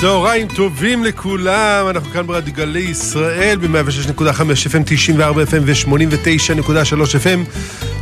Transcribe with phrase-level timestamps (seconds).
[0.00, 4.22] צהריים טובים לכולם, אנחנו כאן ברדיו גלי ישראל ב-106.5
[4.72, 7.58] FM, 94 FM ו-89.3 FM.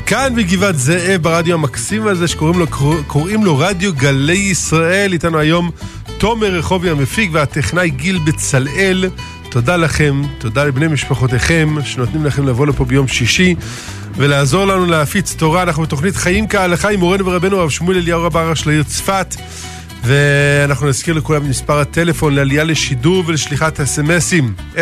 [0.06, 2.67] כאן בגבעת זאב ברדיו המקסים הזה שקוראים לו,
[3.06, 5.12] קוראים לו רדיו גלי ישראל.
[5.12, 5.71] איתנו היום
[6.19, 9.04] תומר רחובי המפיק והטכנאי גיל בצלאל.
[9.51, 13.54] תודה לכם, תודה לבני משפחותיכם שנותנים לכם לבוא לפה ביום שישי
[14.17, 15.63] ולעזור לנו להפיץ תורה.
[15.63, 19.37] אנחנו בתוכנית חיים כהלכה עם מורנו ורבנו הרב שמואל אליהו רב הראש לעיר צפת
[20.06, 24.78] ואנחנו נזכיר לכולם את מספר הטלפון לעלייה לשידור ולשליחת אסמסים 072-322-9494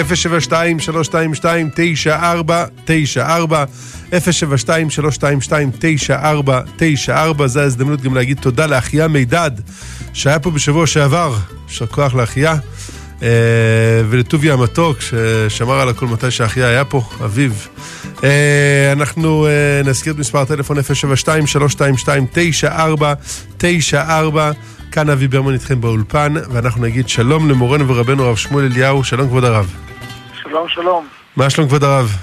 [4.11, 4.15] 072-322-9494
[7.47, 9.51] זו ההזדמנות גם להגיד תודה לאחיה מידד
[10.13, 11.37] שהיה פה בשבוע שעבר,
[11.69, 12.57] יישר כוח לאחיה.
[13.23, 13.29] אה,
[14.11, 17.53] ולטובי המתוק ששמר על הכל מתי שאחיה היה פה, אביו.
[18.25, 19.51] אה, אנחנו אה,
[19.85, 20.77] נזכיר את מספר הטלפון
[23.59, 23.63] 072-322-9494
[24.93, 29.45] כאן אבי ברמן איתכם באולפן, ואנחנו נגיד שלום למורנו ורבנו הרב שמואל אליהו, שלום כבוד
[29.45, 29.75] הרב.
[30.43, 31.07] שלום שלום.
[31.37, 32.17] מה שלום כבוד הרב?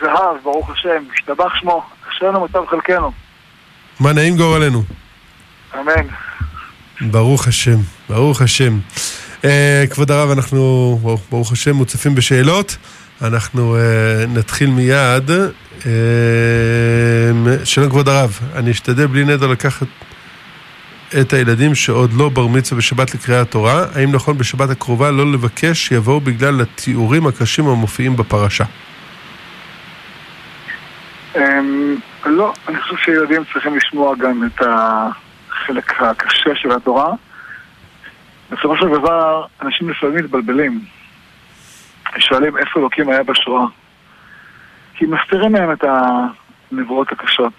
[0.00, 3.12] זהב, ברוך השם, השתבח שמו, אשרנו מצב חלקנו.
[4.00, 4.82] מה נעים גורלנו.
[5.80, 6.06] אמן.
[7.00, 7.76] ברוך השם,
[8.08, 8.78] ברוך השם.
[9.42, 9.44] Uh,
[9.90, 10.98] כבוד הרב, אנחנו,
[11.30, 12.76] ברוך השם, מוצפים בשאלות.
[13.22, 15.30] אנחנו uh, נתחיל מיד.
[15.80, 15.84] Uh,
[17.64, 19.86] שלום כבוד הרב, אני אשתדל בלי נדר לקחת
[21.20, 25.78] את הילדים שעוד לא בר מצווה בשבת לקריאת תורה, האם נכון בשבת הקרובה לא לבקש
[25.78, 28.64] שיבואו בגלל התיאורים הקשים המופיעים בפרשה?
[31.36, 37.12] אמ, לא, אני חושב שילדים צריכים לשמוע גם את החלק הקשה של התורה.
[38.50, 40.80] בסופו של דבר, אנשים לפעמים מתבלבלים.
[42.18, 43.64] שואלים איפה אלוקים היה בשואה.
[44.94, 45.84] כי מסתירים מהם את
[46.72, 47.52] הנבואות הקשות.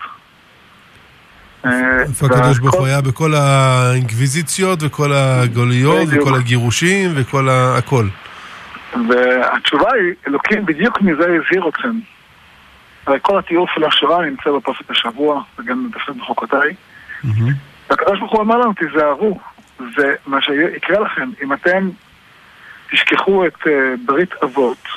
[1.65, 8.07] אה, איפה הקדוש ברוך הוא היה בכל האינקוויזיציות וכל הגוליות וכל הגירושים וכל הכל.
[9.09, 11.99] והתשובה היא, אלוקים בדיוק מזה הזהיר אתכם.
[13.05, 16.73] הרי כל התיאור של השואה נמצא בפרסת השבוע וגם בפרסת בחוקותיי.
[17.89, 19.39] והקדוש ברוך הוא אמר לנו, תיזהרו,
[19.97, 21.29] זה מה שיקרה לכם.
[21.43, 21.89] אם אתם
[22.91, 24.87] תשכחו את אה, ברית אבות,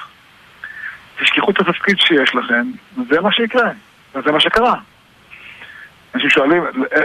[1.21, 2.67] תשכחו את התפקיד שיש לכם,
[3.11, 3.71] זה מה שיקרה,
[4.15, 4.75] וזה מה שקרה.
[6.15, 7.01] אנשים שואלים, אה,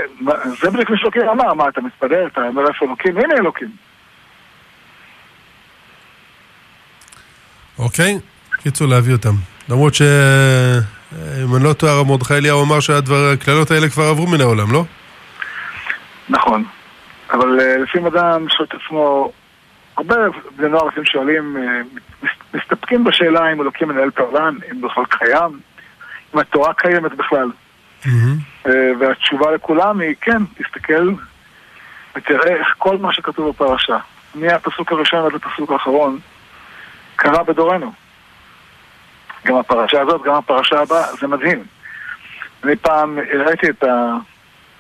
[0.62, 3.18] זה בדיוק מה שאלוקים אמר, מה, אתה מתפלל, אתה אומר איפה אלוקים?
[3.18, 3.70] הנה אלוקים.
[7.80, 8.20] אוקיי,
[8.64, 9.34] קיצור להביא אותם.
[9.70, 10.02] למרות ש...
[11.44, 14.84] אם אני לא טועה, הרב מרדכי אליהו אמר שהקללות האלה כבר עברו מן העולם, לא?
[16.30, 16.64] נכון.
[17.32, 19.32] אבל אה, לפעמים אדם שואל את עצמו,
[19.98, 20.16] הרבה
[20.56, 21.82] בני נוער לפעמים שואלים, אה,
[22.54, 25.60] מסתפקים בשאלה אם אלוקים מנהל את העולם, אם בכלל קיים,
[26.36, 27.50] אם התורה קיימת בכלל.
[28.04, 28.57] Mm-hmm.
[29.00, 31.14] והתשובה לכולם היא כן, תסתכל
[32.16, 33.98] ותראה איך כל מה שכתוב בפרשה,
[34.36, 36.20] מהפסוק הראשון עד לפסוק האחרון,
[37.16, 37.92] קרה בדורנו.
[39.46, 41.64] גם הפרשה הזאת, גם הפרשה הבאה, זה מדהים.
[42.64, 44.14] אני פעם הראיתי את, ה,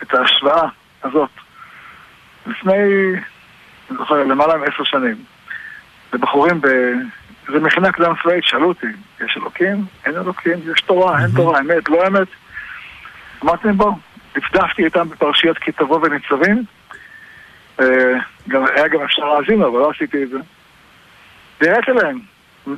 [0.03, 0.68] את ההשוואה
[1.03, 1.30] הזאת
[2.47, 2.74] לפני,
[3.90, 5.16] אני זוכר, למעלה מעשר שנים.
[6.14, 6.68] לבחורים ב...
[7.47, 8.88] זה מכינה קדם צבאית, שאלו אותי,
[9.26, 9.86] יש אלוקים?
[10.06, 10.59] אין אלוקים?
[10.72, 11.22] יש תורה?
[11.22, 11.59] אין תורה?
[11.59, 11.90] אמת?
[11.90, 12.28] לא אמת?
[13.44, 13.94] אמרתי בואו,
[14.36, 16.64] דפדפתי איתם בפרשיות כי תבוא וניצבים.
[17.80, 17.86] אה,
[18.48, 20.38] גם, היה גם אפשר להאזין לו, אבל לא עשיתי את זה.
[21.62, 22.20] והראיתי להם,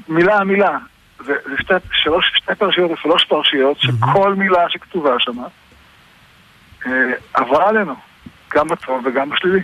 [0.07, 0.77] מילה מילה.
[1.25, 5.37] זה, זה שתי, שלוש, שתי פרשיות ושלוש פרשיות, שכל מילה שכתובה שם
[6.85, 6.91] אה,
[7.33, 7.95] עברה עלינו,
[8.53, 9.59] גם בטוב וגם בשלילי.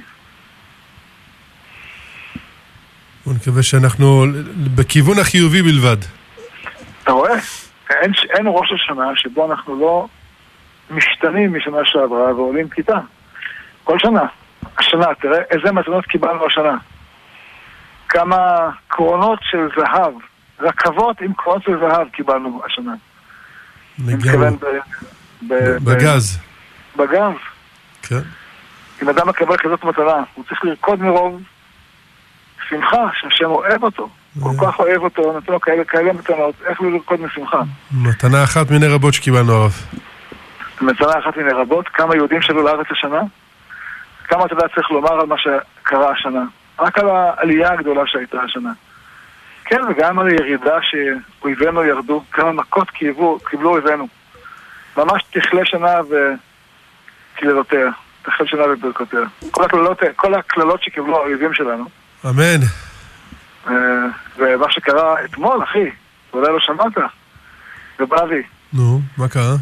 [3.27, 4.25] אני מקווה שאנחנו
[4.75, 5.97] בכיוון החיובי בלבד.
[7.03, 7.35] אתה רואה?
[7.89, 10.07] אין, אין ראש השנה שבו אנחנו לא
[10.89, 12.97] משתנים משנה שעברה ועולים כיתה.
[13.83, 14.25] כל שנה.
[14.77, 16.77] השנה, תראה איזה מתנות קיבלנו השנה.
[18.09, 20.13] כמה קרונות של זהב,
[20.59, 22.93] רכבות עם קרונות של זהב קיבלנו השנה.
[24.07, 24.49] לגמרי.
[25.83, 26.39] בגז.
[26.97, 27.33] בגז.
[28.01, 28.21] כן.
[29.01, 31.41] אם אדם מקבל כזאת מתנה, הוא צריך לרקוד מרוב
[32.69, 34.09] שמחה, שהשם אוהב אותו.
[34.43, 34.71] כל אה.
[34.71, 37.61] כך אוהב אותו, נתנו לו כאלה, כאלה מתנות, איך לא לרקוד משמחה.
[37.91, 39.73] מתנה אחת מיני רבות שקיבלנו הרב.
[40.81, 43.21] מצרה אחת מיני רבות, כמה יהודים שעלו לארץ השנה,
[44.27, 46.43] כמה אתה יודע צריך לומר על מה שקרה השנה.
[46.79, 48.71] רק על העלייה הגדולה שהייתה השנה.
[49.65, 54.07] כן, וגם על הירידה שאויבינו ירדו, כמה מכות קיבלו, קיבלו אויבינו.
[54.97, 55.93] ממש תכלה שנה
[57.35, 57.89] וקללותיה,
[58.21, 59.19] תכלה שנה וברכותיה.
[59.51, 61.85] כל הקללות, כל הקללות שקיבלו האויבים שלנו.
[62.25, 62.61] אמן.
[63.67, 63.73] אה,
[64.37, 65.89] ומה שקרה אתמול, אחי,
[66.33, 66.97] אולי לא שמעת,
[67.99, 68.43] ובאבי.
[68.73, 69.55] נו, מה קרה?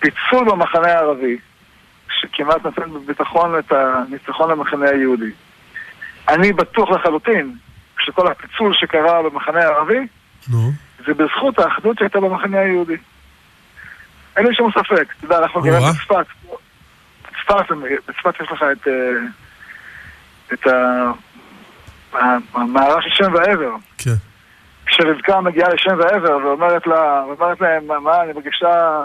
[0.00, 1.38] פיצול במחנה הערבי,
[2.20, 5.30] שכמעט נותן בביטחון את הניצחון למחנה היהודי.
[6.28, 7.54] אני בטוח לחלוטין
[7.98, 10.06] שכל הפיצול שקרה במחנה הערבי,
[10.50, 10.72] נו.
[11.06, 12.96] זה בזכות האחדות שהייתה במחנה היהודי.
[14.36, 15.06] אין לי שום ספק.
[15.18, 15.60] אתה יודע, אנחנו.
[15.62, 16.26] גרים בצפת.
[17.22, 17.70] בצפת,
[18.08, 18.88] בצפת יש לך את...
[18.88, 18.92] אה,
[20.52, 21.10] את ה-
[22.16, 23.74] ה- המערה של שם ועבר.
[23.98, 24.10] כן.
[24.86, 29.00] כשרבקה מגיעה לשם ועבר ואומרת לה, ואומרת להם, "מה, אני מרגישה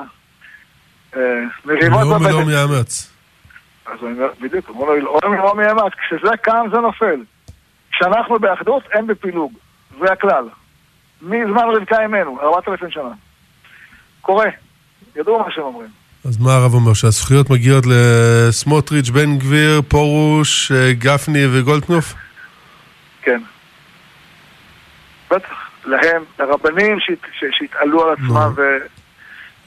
[1.66, 2.50] מריבות לאום ולאום בבטן.
[2.50, 3.12] יאמץ.
[3.86, 7.24] אז אני אומר, בדיוק, אמרו לו, לאום ולאום יאמץ, כשזה קם זה נופל.
[7.92, 9.54] כשאנחנו באחדות, אין בפילוג.
[10.00, 10.50] זה הכלל.
[11.22, 13.10] מזמן רבקה אימנו, 4,000 שנה.
[14.22, 14.50] קורה.
[15.16, 15.90] ידעו מה שהם אומרים.
[16.26, 16.94] אז מה הרב אומר?
[16.94, 22.14] שהזכויות מגיעות לסמוטריץ', בן גביר, פרוש, אה, גפני וגולדקנופ?
[23.22, 23.42] כן.
[25.32, 25.66] בטח.
[25.86, 26.98] להם, לרבנים
[27.52, 28.54] שהתעלו על עצמם.
[28.56, 28.62] ו,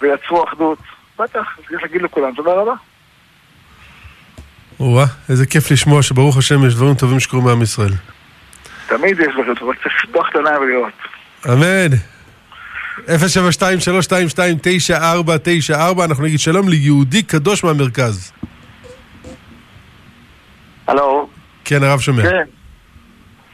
[0.00, 0.78] ויצרו אחדות.
[1.18, 2.74] בטח, צריך להגיד לכולם תודה רבה.
[4.80, 7.92] או-אה, איזה כיף לשמוע שברוך השם יש דברים טובים שקורים מעם ישראל.
[8.88, 10.92] תמיד יש לכם, רק צריך לפתוח את העיניים ולראות.
[11.46, 11.96] אמן.
[13.06, 18.32] 072-322-9494, אנחנו נגיד שלום ליהודי קדוש מהמרכז.
[20.86, 21.28] הלו,
[21.64, 22.22] כן, הרב שומע.
[22.22, 22.44] כן,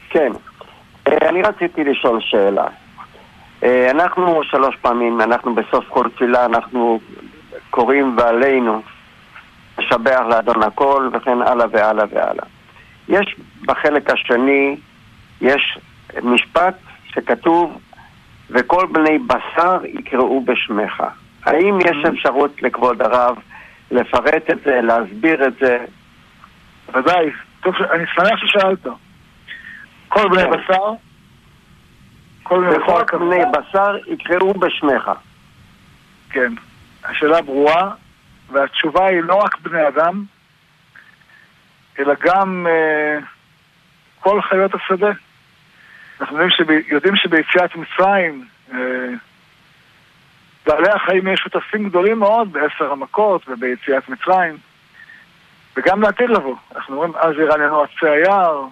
[0.09, 0.31] כן.
[1.07, 2.67] אה, אני רציתי לשאול שאלה.
[3.63, 6.99] אה, אנחנו שלוש פעמים, אנחנו בסוף כל תפילה, אנחנו
[7.75, 8.81] קוראים ועלינו,
[9.77, 12.45] לשבח לאדון הכל, וכן הלאה והלאה והלאה.
[13.09, 13.35] יש
[13.65, 14.77] בחלק השני,
[15.41, 15.77] יש
[16.23, 16.75] משפט
[17.07, 17.79] שכתוב,
[18.49, 21.03] וכל בני בשר יקראו בשמך.
[21.45, 23.37] האם יש אפשרות לכבוד הרב
[23.91, 25.85] לפרט את זה, להסביר את זה?
[26.93, 27.29] ודאי.
[27.61, 28.87] טוב, אני שמח ששאלת.
[30.09, 30.51] כל בני כן.
[30.51, 30.93] בשר,
[32.43, 32.63] כל
[33.19, 35.11] בני בשר יקראו בשמך.
[36.29, 36.53] כן.
[37.09, 37.91] השאלה ברורה,
[38.51, 40.23] והתשובה היא לא רק בני אדם,
[41.99, 43.17] אלא גם אה,
[44.19, 45.11] כל חיות השדה.
[46.21, 48.77] אנחנו יודעים, שב, יודעים שביציאת מצרים אה,
[50.65, 54.57] בעלי החיים יש שותפים גדולים מאוד בעשר המכות וביציאת מצרים,
[55.77, 56.55] וגם לעתיד לבוא.
[56.75, 58.65] אנחנו אומרים, אז ירעננו עצי היער,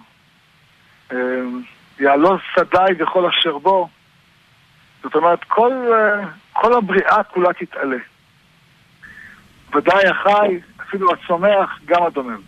[1.12, 1.18] אה,
[1.98, 3.88] יעלוז שדי וכל אשר בו.
[5.02, 7.96] זאת אומרת, כל, אה, כל הבריאה כולה תתעלה.
[9.74, 12.40] ודאי החי, אפילו הצומח, גם הדומם.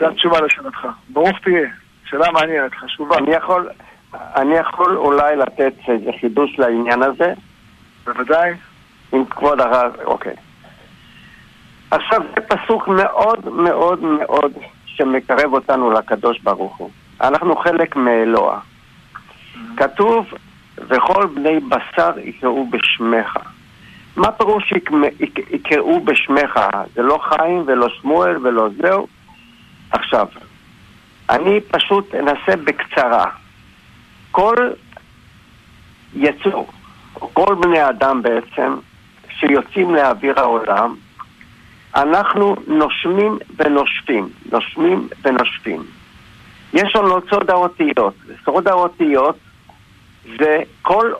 [0.00, 0.86] זו התשובה לשאלתך.
[1.08, 1.68] ברוך תהיה.
[2.04, 3.18] שאלה מעניינת, חשובה.
[3.18, 3.68] אני יכול,
[4.14, 7.32] אני יכול אולי לתת איזה חידוש לעניין הזה,
[8.04, 8.54] בוודאי.
[9.12, 10.34] עם כבוד הרב, אוקיי.
[11.90, 14.52] עכשיו, זה פסוק מאוד מאוד מאוד
[14.86, 16.90] שמקרב אותנו לקדוש ברוך הוא.
[17.20, 18.58] אנחנו חלק מאלוה.
[19.76, 20.26] כתוב,
[20.78, 23.36] וכל בני בשר יקראו בשמך.
[24.16, 24.72] מה פירוש
[25.50, 26.60] יקראו בשמך?
[26.94, 29.06] זה לא חיים ולא שמואל ולא זהו.
[29.90, 30.26] עכשיו,
[31.30, 33.24] אני פשוט אנסה בקצרה.
[34.30, 34.56] כל
[36.14, 36.66] יצור,
[37.12, 38.76] כל בני אדם בעצם,
[39.30, 40.94] שיוצאים לאוויר העולם,
[41.96, 45.82] אנחנו נושמים ונושפים, נושמים ונושפים.
[46.72, 48.14] יש לנו סוד האותיות.
[48.44, 49.36] סוד האותיות
[50.38, 51.12] זה כל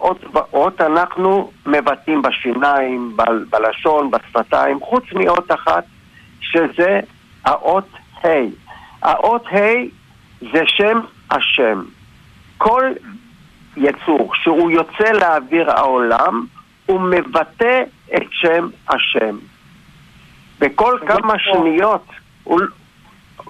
[0.52, 5.84] אות אנחנו מבטאים בשיניים, ב- בלשון, בשפתיים, חוץ מאות אחת,
[6.40, 7.00] שזה
[7.44, 7.88] האות
[8.24, 8.28] ה'.
[9.02, 9.84] האות ה'
[10.40, 11.82] זה שם השם.
[12.58, 12.92] כל
[13.76, 16.46] יצור שהוא יוצא לאוויר העולם,
[16.86, 17.82] הוא מבטא
[18.16, 19.36] את שם השם.
[20.58, 22.06] בכל כמה שניות,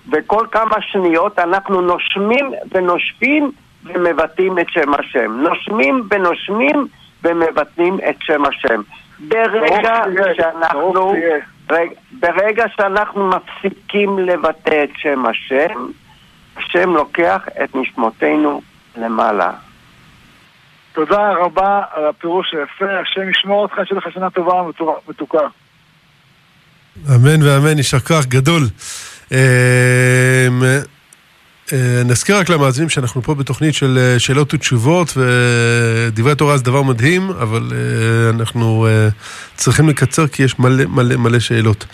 [0.06, 3.52] בכל כמה שניות אנחנו נושמים ונושבים
[3.84, 5.40] ומבטאים את שם השם.
[5.42, 6.86] נושמים ונושמים
[7.24, 8.80] ומבטאים את שם השם.
[9.18, 9.94] ברגע
[10.36, 11.14] שאנחנו.
[11.70, 15.86] רגע, ברגע שאנחנו מפסיקים לבטא את שם השם,
[16.56, 18.62] השם לוקח את נשמותינו
[18.96, 19.52] למעלה.
[20.92, 25.38] תודה רבה על הפירוש היפה, השם ישמור אותך, שיהיה לך שנה טובה ומתוקה.
[27.08, 28.62] אמן ואמן, יישר כוח גדול.
[31.72, 36.82] אה, נזכיר רק למאזינים שאנחנו פה בתוכנית של אה, שאלות ותשובות, ודברי תורה זה דבר
[36.82, 38.86] מדהים, אבל אה, אנחנו
[39.56, 41.86] צריכים לקצר כי יש מלא מלא מלא שאלות.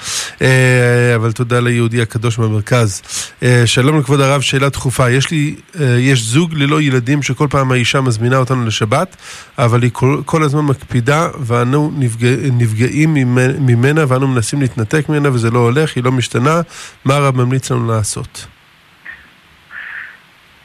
[1.17, 3.03] אבל תודה ליהודי הקדוש מהמרכז.
[3.43, 5.11] אה, שלום לכבוד הרב, שאלה דחופה.
[5.11, 5.55] יש לי,
[5.99, 9.17] יש זוג ללא ילדים שכל פעם האישה מזמינה אותנו לשבת,
[9.59, 15.29] אבל היא כל, כל הזמן מקפידה, ואנו נפגע, נפגעים ממ- ממנה, ואנו מנסים להתנתק ממנה,
[15.33, 16.61] וזה לא הולך, היא לא משתנה.
[17.05, 18.47] מה הרב ממליץ לנו לעשות?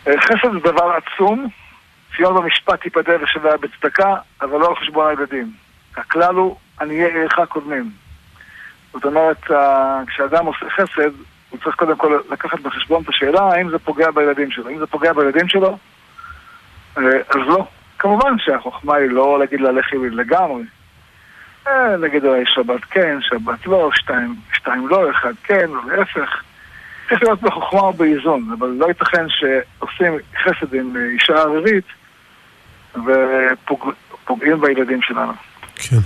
[0.07, 1.47] אה, חסד זה דבר עצום,
[2.15, 5.51] ציון במשפט תיפדה ושווה בצדקה, אבל לא על חשבון הילדים.
[5.97, 7.91] הכלל הוא עניי עירך קודמים.
[8.93, 9.51] זאת אומרת,
[10.07, 11.11] כשאדם עושה חסד,
[11.49, 14.69] הוא צריך קודם כל לקחת בחשבון את השאלה האם זה פוגע בילדים שלו.
[14.69, 15.77] אם זה פוגע בילדים שלו,
[16.97, 17.67] אה, אז לא.
[17.99, 20.63] כמובן שהחוכמה היא לא להגיד לה לכי לגמרי.
[21.67, 26.43] אה, נגיד שבת כן, שבת לא, שתיים, שתיים לא, אחד כן, להפך.
[27.11, 30.13] צריך להיות בחוכמה ובאיזון, אבל לא ייתכן שעושים
[30.43, 31.85] חסד עם אישה ערירית
[32.95, 35.33] ופוגעים בילדים שלנו.
[35.75, 35.97] כן.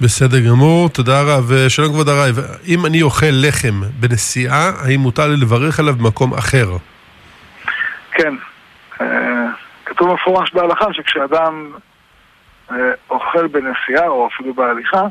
[0.00, 1.50] בסדר גמור, תודה רב.
[1.68, 2.38] שלום כבוד הרב,
[2.68, 6.66] אם אני אוכל לחם בנסיעה, האם מותר לי לברך עליו במקום אחר?
[8.12, 8.34] כן.
[9.00, 9.06] אה,
[9.84, 11.72] כתוב מפורש בהלכה שכשאדם
[12.70, 12.76] אה,
[13.10, 15.02] אוכל בנסיעה או אפילו בהליכה,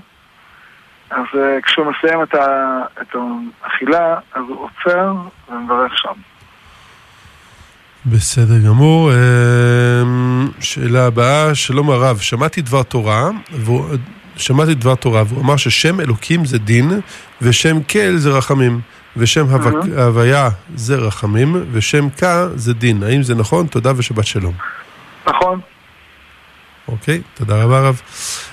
[1.10, 3.16] אז אה, כשהוא מסיים את, ה, את
[3.64, 5.14] האכילה, אז הוא עוצר
[5.50, 6.14] ומברך שם.
[8.06, 9.12] בסדר גמור.
[10.60, 13.30] שאלה הבאה, שלום הרב, שמעתי דבר תורה,
[14.38, 17.02] שמעתי דבר תורה, והוא אמר ששם אלוקים זה דין,
[17.42, 18.82] ושם כל זה רחמים,
[19.18, 19.46] ושם
[19.98, 23.04] הוויה זה רחמים, ושם כה זה דין.
[23.04, 23.68] האם זה נכון?
[23.68, 24.54] תודה ושבת שלום.
[25.28, 25.60] נכון.
[26.88, 28.01] אוקיי, תודה רבה הרב.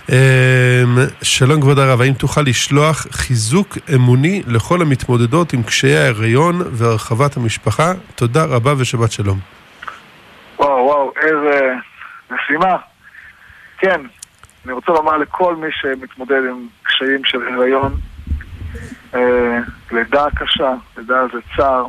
[0.09, 0.17] אמ,
[1.23, 7.93] שלום כבוד הרב, האם תוכל לשלוח חיזוק אמוני לכל המתמודדות עם קשיי ההיריון והרחבת המשפחה?
[8.15, 9.39] תודה רבה ושבת שלום.
[10.59, 11.75] וואו וואו, איזה
[12.31, 12.77] משימה.
[13.79, 14.01] כן,
[14.65, 17.95] אני רוצה לומר לכל מי שמתמודד עם קשיים של הריון,
[19.15, 19.59] אה,
[19.91, 21.87] לידה קשה, לידה זה צער.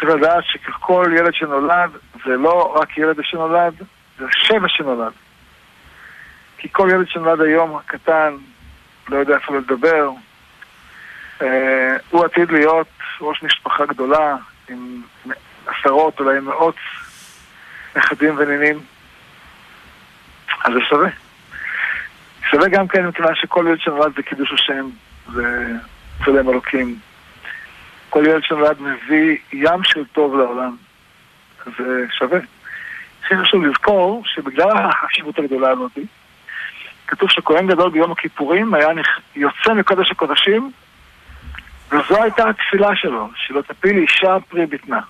[0.00, 1.90] צריך לדעת שכל ילד שנולד
[2.26, 3.74] זה לא רק ילד שנולד,
[4.20, 5.12] זה שבע שנולד.
[6.58, 8.34] כי כל ילד שנולד היום, הקטן,
[9.08, 10.10] לא יודע אפילו לדבר,
[11.42, 12.88] אה, הוא עתיד להיות
[13.20, 14.36] ראש משפחה גדולה
[14.68, 15.02] עם
[15.66, 16.76] עשרות, אולי מאות
[17.96, 18.80] נכדים ונינים.
[20.64, 21.08] אז זה שווה.
[22.50, 24.88] שווה גם כן מכיוון שכל ילד שנולד זה קידוש השם,
[25.32, 25.66] זה
[26.24, 26.98] צלם אלוקים.
[28.10, 30.76] כל ילד שנולד מביא ים של טוב לעולם.
[31.78, 32.38] זה שווה.
[33.32, 35.98] הכי חשוב לזכור שבגלל החשיבות הגדולה הזאת,
[37.06, 38.88] כתוב שכהן גדול ביום הכיפורים היה
[39.36, 40.70] יוצא מקודש הקודשים,
[41.88, 45.00] וזו הייתה התפילה שלו, שלא תפיל אישה פרי בטנה.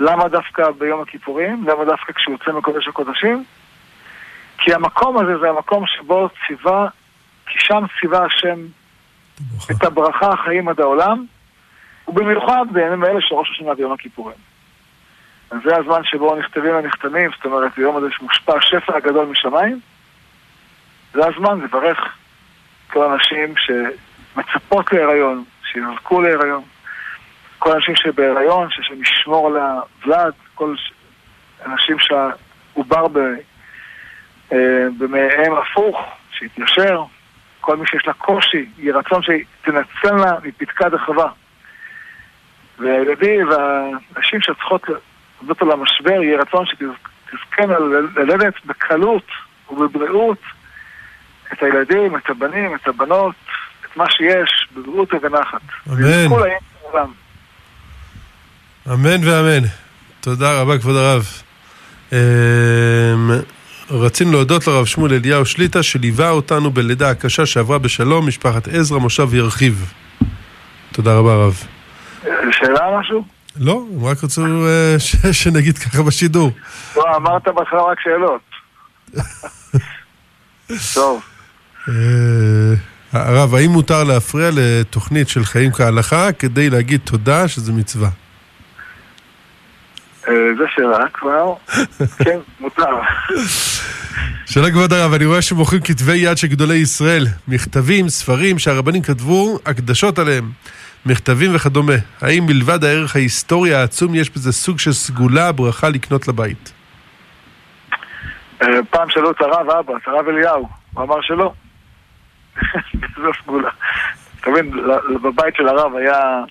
[0.00, 1.64] למה דווקא ביום הכיפורים?
[1.68, 3.44] למה דווקא כשהוא יוצא מקודש הקודשים?
[4.58, 6.88] כי המקום הזה זה המקום שבו ציווה,
[7.46, 8.58] כי שם ציווה השם
[9.70, 11.24] את הברכה החיים עד העולם,
[12.08, 14.49] ובמיוחד בימים האלה של ראש השנה ויום הכיפורים.
[15.50, 19.80] זה הזמן שבו נכתבים הנחתמים, זאת אומרת, ביום הזה שמושפע השפע הגדול משמיים,
[21.12, 21.98] זה הזמן לברך
[22.92, 26.62] כל הנשים שמצפות להיריון, שיזכו להיריון,
[27.58, 30.74] כל הנשים שבהיריון, שהשם ישמור על הוולד, כל
[31.66, 33.06] אנשים שהעובר
[34.52, 34.56] אה,
[34.98, 35.98] במעיהם הפוך,
[36.32, 37.02] שיתיישר,
[37.60, 41.26] כל מי שיש לה קושי, יהיה רצון שתנצלנה מפתקה דחבה.
[42.78, 44.82] והילדים והנשים שצריכות
[45.40, 47.78] לעבוד על המשבר, יהיה רצון שתזכנה
[48.16, 49.26] ללדת בקלות
[49.70, 50.38] ובבריאות
[51.52, 53.34] את הילדים, את הבנים, את הבנות,
[53.80, 55.60] את מה שיש, בבריאות ובנחת.
[55.88, 56.26] אמן.
[58.92, 59.66] אמן ואמן.
[60.20, 61.24] תודה רבה, כבוד הרב.
[62.12, 62.18] אמ,
[63.90, 69.34] רצינו להודות לרב שמואל אליהו שליטה שליווה אותנו בלידה הקשה שעברה בשלום, משפחת עזרא, מושב
[69.34, 69.92] ירחיב.
[70.92, 71.62] תודה רבה רב.
[72.52, 73.39] שאלה משהו?
[73.56, 74.96] לא, הם רק רצו אה,
[75.32, 76.50] שנגיד ככה בשידור.
[76.96, 78.40] לא, אמרת בהתחלה רק שאלות.
[80.94, 81.22] טוב.
[81.88, 82.74] אה,
[83.12, 88.08] הרב, האם מותר להפריע לתוכנית של חיים כהלכה כדי להגיד תודה שזה מצווה?
[90.28, 91.54] אה, זו שאלה כבר.
[92.24, 93.00] כן, מותר.
[94.46, 99.58] שאלה כבוד הרב, אני רואה שמוכרים כתבי יד של גדולי ישראל, מכתבים, ספרים שהרבנים כתבו,
[99.66, 100.50] הקדשות עליהם.
[101.06, 101.92] מכתבים וכדומה.
[102.20, 106.72] האם מלבד הערך ההיסטורי העצום יש בזה סוג של סגולה, ברכה לקנות לבית?
[108.62, 111.52] אה, פעם שאלו את הרב אבא, את הרב אליהו, הוא אמר שלא.
[113.22, 113.70] זו סגולה.
[114.40, 114.70] אתה מבין,
[115.22, 116.44] בבית של הרב היה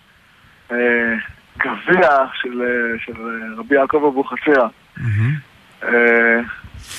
[0.72, 0.78] אה,
[1.58, 3.08] גביע של, אה,
[3.58, 4.68] רבי יעקב אבוחצירא.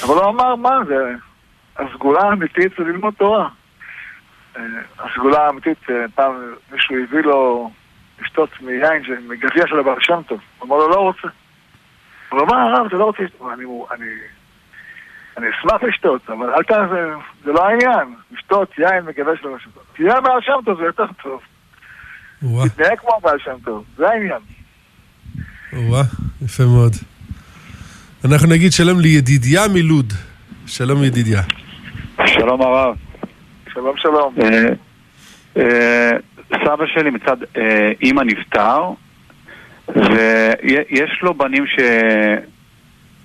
[0.03, 1.15] אבל הוא אמר, מה זה,
[1.79, 3.49] הסגולה האמיתית זה ללמוד תורה.
[4.57, 4.63] אה,
[4.99, 6.33] הסגולה האמיתית, אה, פעם
[6.73, 7.71] מישהו הביא לו
[8.23, 10.41] לשתות מיין, מגביע של הבעל שם טוב.
[10.59, 11.29] הוא אמר לו, לא רוצה.
[12.29, 13.49] הוא אמר, הרב, אתה לא רוצה לשתות.
[13.53, 14.11] אני, אני,
[15.39, 17.15] אני אשמח לשתות, אבל אל תעשה,
[17.45, 18.15] זה לא העניין.
[18.33, 19.83] לשתות יין מגביע של הבעל שם טוב.
[19.97, 21.41] תהיה בעל שם טוב, זה יותר טוב.
[22.41, 24.41] תתנהג כמו הבעל שם טוב, זה העניין.
[25.73, 26.03] וואה,
[26.43, 26.93] יפה מאוד.
[28.25, 30.13] אנחנו נגיד שלום לידידיה מלוד.
[30.67, 31.43] שלום ידידיה.
[32.27, 33.10] שלום הרב.
[33.75, 34.35] שלום שלום.
[34.43, 34.69] אה,
[35.57, 36.11] אה,
[36.65, 38.91] סבא שלי מצד אה, אימא נפטר,
[39.89, 41.79] ויש לו בנים ש...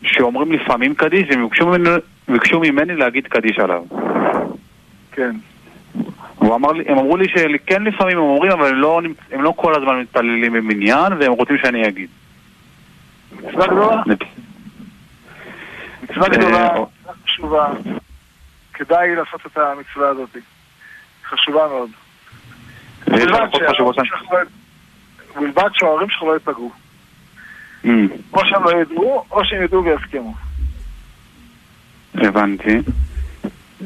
[0.04, 1.90] שאומרים לפעמים קדיש, הם ביקשו ממני,
[2.28, 3.84] ביקשו ממני להגיד קדיש עליו.
[5.12, 5.36] כן.
[6.36, 9.54] הוא אמר לי, הם אמרו לי שכן לפעמים הם אומרים, אבל הם לא, הם לא
[9.56, 12.10] כל הזמן מתפללים במניין, והם רוצים שאני אגיד.
[13.44, 14.02] מצווה גדולה.
[16.04, 16.70] מצווה גדולה,
[17.26, 17.68] חשובה.
[18.76, 20.38] כדאי לעשות את המצווה הזאת.
[21.24, 21.90] חשובה מאוד.
[25.36, 26.72] ובלבד שההורים שלך לא ייפגעו.
[27.84, 27.88] Mm.
[28.34, 30.34] או שהם לא ידעו, או שהם ידעו ויסכימו.
[32.16, 32.78] הבנתי.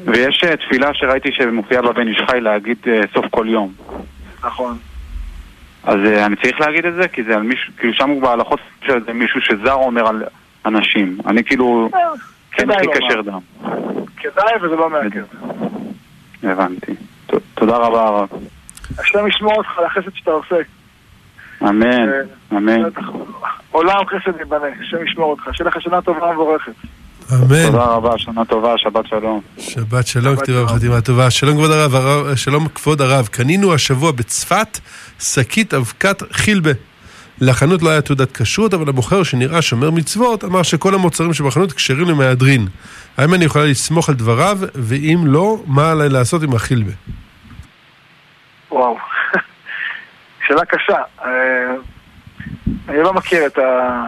[0.05, 3.73] ויש אה, תפילה שראיתי שמופיעה בבן איש חי להגיד אה, סוף כל יום.
[4.43, 4.77] נכון.
[5.83, 7.07] אז אה, אני צריך להגיד את זה?
[7.07, 10.23] כי זה על מישהו, כאילו שם בהלכות שזה מישהו שזר אומר על
[10.65, 11.17] אנשים.
[11.25, 11.89] אני כאילו,
[12.59, 13.39] אין לי קשר דם.
[14.17, 15.23] כדאי וזה לא מעכב.
[16.43, 16.91] הבנתי.
[17.53, 18.29] תודה רבה הרב.
[18.99, 20.55] השם ישמור אותך על החסד שאתה עושה.
[21.61, 22.09] אמן,
[22.51, 22.81] אמן.
[23.71, 25.43] עולם חסד ייבנה, השם ישמור אותך.
[25.53, 26.71] שיהיה לך שנה טובה ומבורכת.
[27.33, 27.65] אמן.
[27.65, 29.41] תודה רבה, שנה טובה, שבת שלום.
[29.57, 31.31] שבת שלום, כתיבה וחתימה טובה.
[31.31, 33.27] שלום כבוד הרב, הרב, שלום כבוד הרב.
[33.27, 34.79] קנינו השבוע בצפת
[35.19, 36.71] שקית אבקת חילבה.
[37.41, 42.09] לחנות לא היה תעודת כשרות, אבל המוכר שנראה שומר מצוות, אמר שכל המוצרים שבחנות כשרים
[42.09, 42.67] למהדרין.
[43.17, 46.91] האם אני יכולה לסמוך על דבריו, ואם לא, מה עליי לעשות עם החילבה?
[48.71, 48.97] וואו,
[50.47, 51.01] שאלה קשה.
[51.25, 51.75] אה,
[52.89, 54.05] אני לא מכיר את, ה,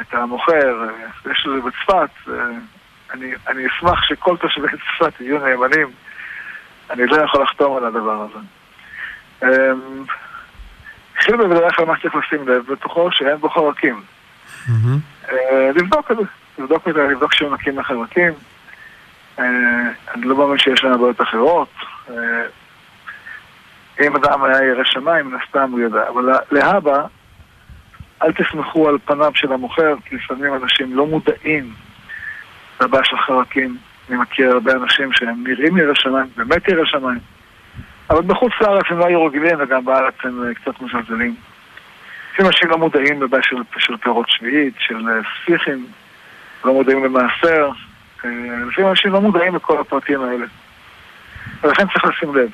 [0.00, 0.86] את המוכר,
[1.30, 2.10] יש לזה בצפת.
[2.28, 2.34] אה,
[3.14, 5.90] אני, אני אשמח שכל תושבי צפת יהיו נאמנים.
[6.90, 8.38] אני לא יכול לחתום על הדבר הזה.
[11.20, 14.00] אה, חילבה בדרך כלל מה שצריך לשים לב בתוכו שאין בו חרקים.
[15.74, 16.22] לבדוק את זה,
[16.58, 18.32] לבדוק את לבדוק שהם נקים לחרקים.
[19.38, 21.68] אני לא מאמין שיש להם בעיות אחרות.
[24.00, 26.08] אם אדם היה ירא שמיים, מן הסתם הוא ידע.
[26.08, 27.02] אבל להבא,
[28.22, 31.74] אל תסמכו על פניו של המוכר, כי לפעמים אנשים לא מודעים
[32.80, 33.76] לבעיה של חרקים.
[34.08, 37.18] אני מכיר הרבה אנשים שהם נראים ירא שמיים, באמת ירא שמיים.
[38.10, 41.34] אבל בחוץ לארץ הם לא היו רגילים, וגם בארץ הם קצת מזלזלים.
[42.32, 44.96] לפעמים אנשים לא מודעים לבעיה של, של פירות שביעית, של
[45.42, 45.86] ספיחים,
[46.64, 47.70] לא מודעים למעשר.
[48.68, 50.46] לפעמים אנשים לא מודעים לכל הפרטים האלה.
[51.62, 52.50] ולכן צריך לשים לב.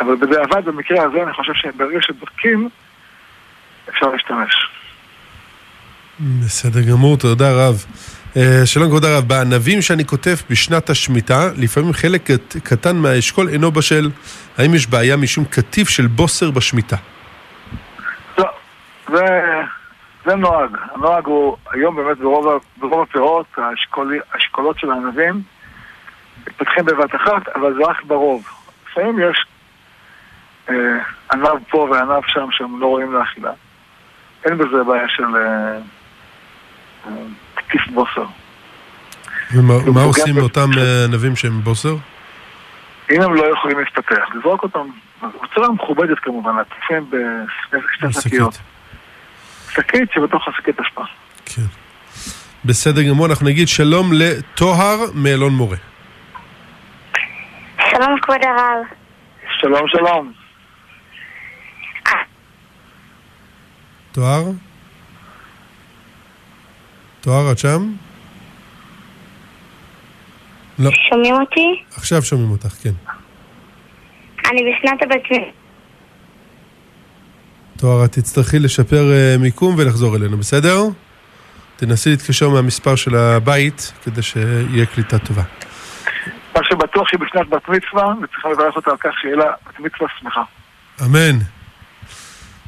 [0.00, 2.68] אבל בדיעבד, במקרה הזה, אני חושב שברגע שבודקים,
[3.88, 4.70] אפשר להשתמש.
[6.20, 7.84] בסדר גמור, תודה רב.
[8.64, 12.22] שלום כבוד הרב, בענבים שאני כותב בשנת השמיטה, לפעמים חלק
[12.62, 14.10] קטן מהאשכול אינו בשל.
[14.58, 16.96] האם יש בעיה משום קטיף של בוסר בשמיטה?
[18.38, 18.48] לא,
[19.08, 19.24] זה,
[20.24, 20.70] זה נוהג.
[20.94, 22.46] הנוהג הוא היום באמת ברוב,
[22.76, 23.46] ברוב הפירות,
[24.32, 25.42] האשכולות של הענבים
[26.46, 28.48] מתפתחים בבת אחת, אבל זה רק ברוב.
[28.90, 29.46] לפעמים יש
[30.70, 30.74] אה,
[31.32, 33.52] ענב פה וענב שם שהם לא רואים לאכילה.
[34.44, 35.78] אין בזה בעיה של אה,
[37.06, 37.12] אה,
[37.94, 38.24] בוסר.
[39.52, 40.70] ומה עושים לאותם
[41.04, 41.96] ענבים שהם בוסר?
[43.10, 44.88] אם הם לא יכולים להסתפח, לזרוק אותם.
[45.42, 47.10] בצורה מכובדת כמובן, עטופים
[47.72, 48.58] בשתי שקיות.
[49.70, 51.02] שקית שבתוך השקית אשפה.
[51.44, 51.62] כן.
[52.64, 55.76] בסדר גמור, אנחנו נגיד שלום לטוהר מאלון מורה.
[57.90, 58.84] שלום כבוד הרב.
[59.60, 60.32] שלום שלום.
[64.12, 64.42] תואר?
[67.26, 67.92] תואר, את שם?
[70.78, 70.90] לא.
[71.10, 71.82] שומעים אותי?
[71.96, 72.90] עכשיו שומעים אותך, כן.
[74.50, 75.22] אני בשנת הבת...
[77.76, 79.04] תואר, את תצטרכי לשפר
[79.36, 80.82] uh, מיקום ולחזור אלינו, בסדר?
[81.76, 85.42] תנסי להתקשר מהמספר של הבית כדי שיהיה קליטה טובה.
[86.56, 90.08] מה שבטוח שהיא בשנת בת מצווה, וצריכה לברך אותה על כך שיהיה לה בת מצווה
[90.20, 90.42] שמחה.
[91.04, 91.55] אמן.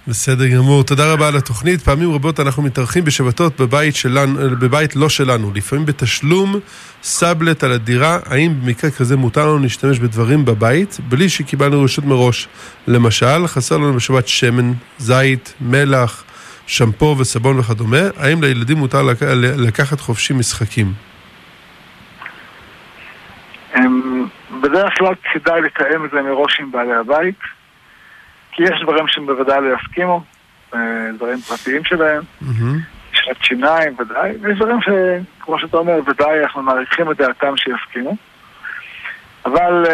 [0.08, 1.80] בסדר גמור, תודה רבה על התוכנית.
[1.80, 6.56] פעמים רבות אנחנו מתארחים בשבתות בבית, שלנו, בבית לא שלנו, לפעמים בתשלום
[7.02, 8.18] סאבלט על הדירה.
[8.26, 12.48] האם במקרה כזה מותר לנו להשתמש בדברים בבית בלי שקיבלנו רשות מראש?
[12.86, 16.24] למשל, חסר לנו בשבת שמן, זית, מלח,
[16.66, 18.02] שמפו וסבון וכדומה.
[18.16, 19.22] האם לילדים מותר לק...
[19.56, 20.92] לקחת חופשי משחקים?
[24.62, 27.57] בדרך כלל כדאי לתאם את זה מראש עם בעלי הבית.
[28.58, 30.22] כי יש דברים שהם בוודאי לא יסכימו,
[31.14, 32.22] דברים פרטיים שלהם,
[33.12, 38.16] שעת שיניים ודאי, ויש דברים שכמו שאתה אומר, ודאי אנחנו מעריכים את דעתם שיסכימו.
[39.44, 39.84] אבל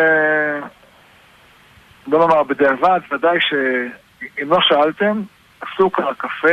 [2.06, 5.22] בוא נאמר, בדיעבד, ודאי שאם לא שאלתם,
[5.62, 6.48] הסוכר, קפה,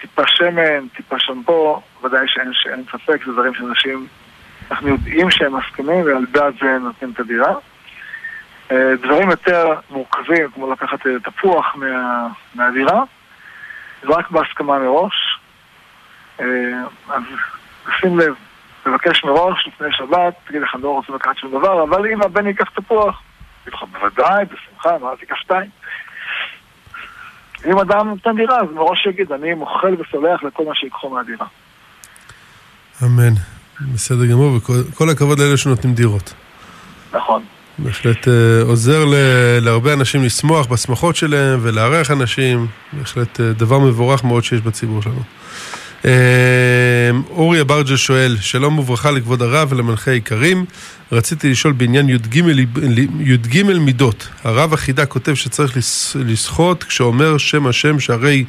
[0.00, 4.06] טיפה שמן, טיפה שמפו, ודאי שאין, שאין ספק, זה דברים שאנשים,
[4.70, 7.54] אנחנו יודעים שהם מסכימים ועל דעת זה נותנים את הדירה.
[8.72, 13.02] אה, דברים יותר מורכבים, כמו לקחת אה, תפוח מה, מהדירה,
[14.04, 15.38] רק בהסכמה מראש.
[16.40, 16.46] אה,
[17.08, 17.22] אז
[18.00, 18.34] שים לב,
[18.82, 22.46] תבקש מראש לפני שבת, תגיד לך, אני לא רוצה לקחת שום דבר, אבל אם הבן
[22.46, 23.22] ייקח תפוח,
[23.64, 25.70] תגיד לך, בוודאי, בשמחה, מה, תיקח שתיים.
[27.66, 31.46] אם אדם נותן דירה, אז מראש יגיד, אני מוחל וסולח לכל מה שיקחו מהדירה.
[33.02, 33.32] אמן.
[33.94, 36.34] בסדר גמור, וכל הכבוד לאלה שנותנים דירות.
[37.12, 37.44] נכון.
[37.78, 39.04] בהחלט אה, עוזר
[39.60, 45.22] להרבה אנשים לשמוח בשמחות שלהם ולארח אנשים, בהחלט אה, דבר מבורך מאוד שיש בציבור שלנו.
[46.04, 46.10] אה,
[47.30, 50.64] אורי אברג'ה שואל, שלום וברכה לכבוד הרב ולמנחי היקרים,
[51.12, 52.42] רציתי לשאול בעניין י"ג
[53.20, 54.28] י"ג מידות.
[54.44, 55.76] הרב החידה כותב שצריך
[56.14, 58.44] לשחות כשאומר שם השם שהרי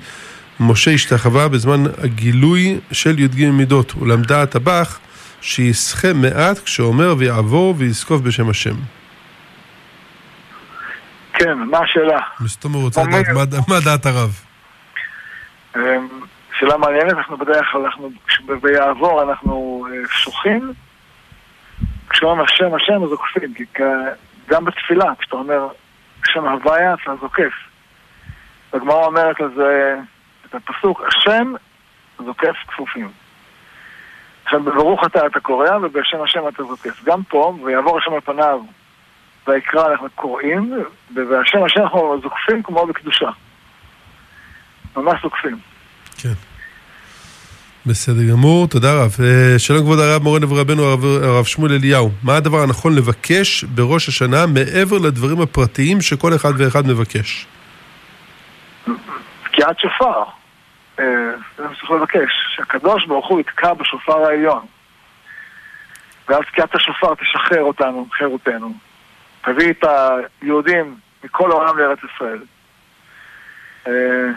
[0.59, 4.99] משה השתחווה בזמן הגילוי של י"ג מידות, אולם דעת הבח
[5.41, 8.75] שישחה מעט כשאומר ויעבור ויזקוף בשם השם.
[11.43, 12.19] כן, מה השאלה?
[12.73, 13.33] הוא רוצה אומר- לדעת
[13.69, 14.39] מה- מה דעת הרב.
[15.75, 15.81] אמ,
[16.59, 20.73] שאלה מעניינת, אנחנו בדרך כלל, אנחנו, כש- ביעבור אנחנו אה, שוחים,
[22.09, 23.63] כשאומרים השם השם אז עוקפים, כי
[24.49, 25.67] גם בתפילה, כשאתה אומר
[26.25, 27.53] שם הוויה, אתה זוקף.
[28.73, 29.95] הגמרא אומרת לזה
[30.45, 31.53] את הפסוק, השם
[32.25, 33.11] זוקף כפופים.
[34.45, 37.03] עכשיו, בברוך אתה אתה קורא, ובשם השם אתה זוקף.
[37.03, 38.59] גם פה, ויעבור השם על פניו,
[39.47, 40.73] ויקרא אנחנו קוראים,
[41.15, 43.29] ובשם השם אנחנו זוקפים כמו בקדושה.
[44.95, 45.57] ממש זוקפים.
[46.17, 46.33] כן.
[47.85, 49.15] בסדר גמור, תודה רב.
[49.23, 52.11] אה, שלום כבוד הרב מורנו ורבנו הרב, הרב שמואל אליהו.
[52.23, 57.47] מה הדבר הנכון לבקש בראש השנה מעבר לדברים הפרטיים שכל אחד ואחד מבקש?
[59.43, 60.23] תקיעת שופר.
[60.99, 61.05] אה,
[61.57, 64.65] זה מה שצריך לבקש, שהקדוש ברוך הוא יתקע בשופר העליון.
[66.29, 68.73] ואז תקיעת השופר תשחרר אותנו, חירותנו.
[69.43, 69.83] תביא את
[70.41, 72.39] היהודים מכל העולם לארץ ישראל.
[73.87, 74.31] אה,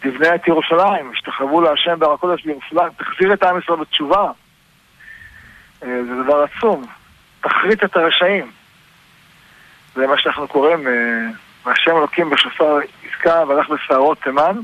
[0.00, 4.30] תבנה את ירושלים, השתחוו להשם בהר הקודש בירושלים, תחזיר את עם ישראל בתשובה.
[5.82, 6.84] אה, זה דבר עצום.
[7.40, 8.50] תחריט את הרשעים.
[9.94, 10.92] זה מה שאנחנו קוראים, אה,
[11.64, 14.56] והשם אלוקים בשופר יתקע והלך בשערות תימן.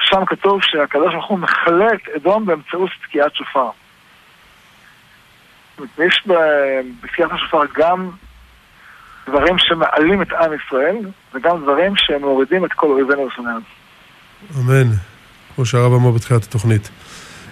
[0.00, 3.70] שם כתוב שהקדוש ברוך הוא מכלה את אדום באמצעות תקיעת שופר.
[5.98, 6.28] יש
[7.02, 8.10] בתקיעת השופר גם
[9.28, 10.96] דברים שמעלים את עם ישראל,
[11.34, 13.60] וגם דברים שמורידים את כל אויבינו ושונאינו.
[14.58, 14.90] אמן.
[15.54, 16.90] כמו שהרב אמר בתחילת התוכנית.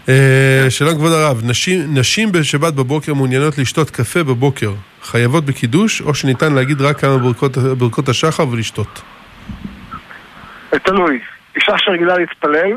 [0.08, 6.14] אה, שלום כבוד הרב, נשים, נשים בשבת בבוקר מעוניינות לשתות קפה בבוקר, חייבות בקידוש, או
[6.14, 9.02] שניתן להגיד רק כמה ברכות, ברכות השחר ולשתות?
[10.70, 11.20] תלוי.
[11.56, 12.72] אישה שרגילה להתפלל,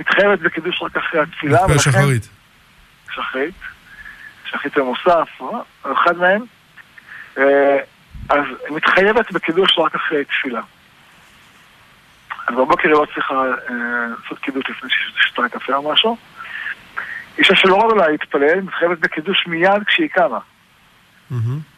[0.00, 2.28] מתחייבת בקידוש רק אחרי התפילה, דווקא שחרית.
[3.14, 3.54] שחרית,
[4.50, 5.28] שחרית ומוסף,
[5.82, 6.40] אחד מהם,
[8.28, 10.60] אז היא מתחייבת בקידוש רק אחרי תפילה.
[12.48, 13.74] אז בבוקר היא לא צריכה אה,
[14.08, 16.16] לעשות קידוש לפני שהיא שתה קפה או משהו.
[17.38, 20.38] אישה שלא רגילה להתפלל, מתחייבת בקידוש מיד כשהיא קמה.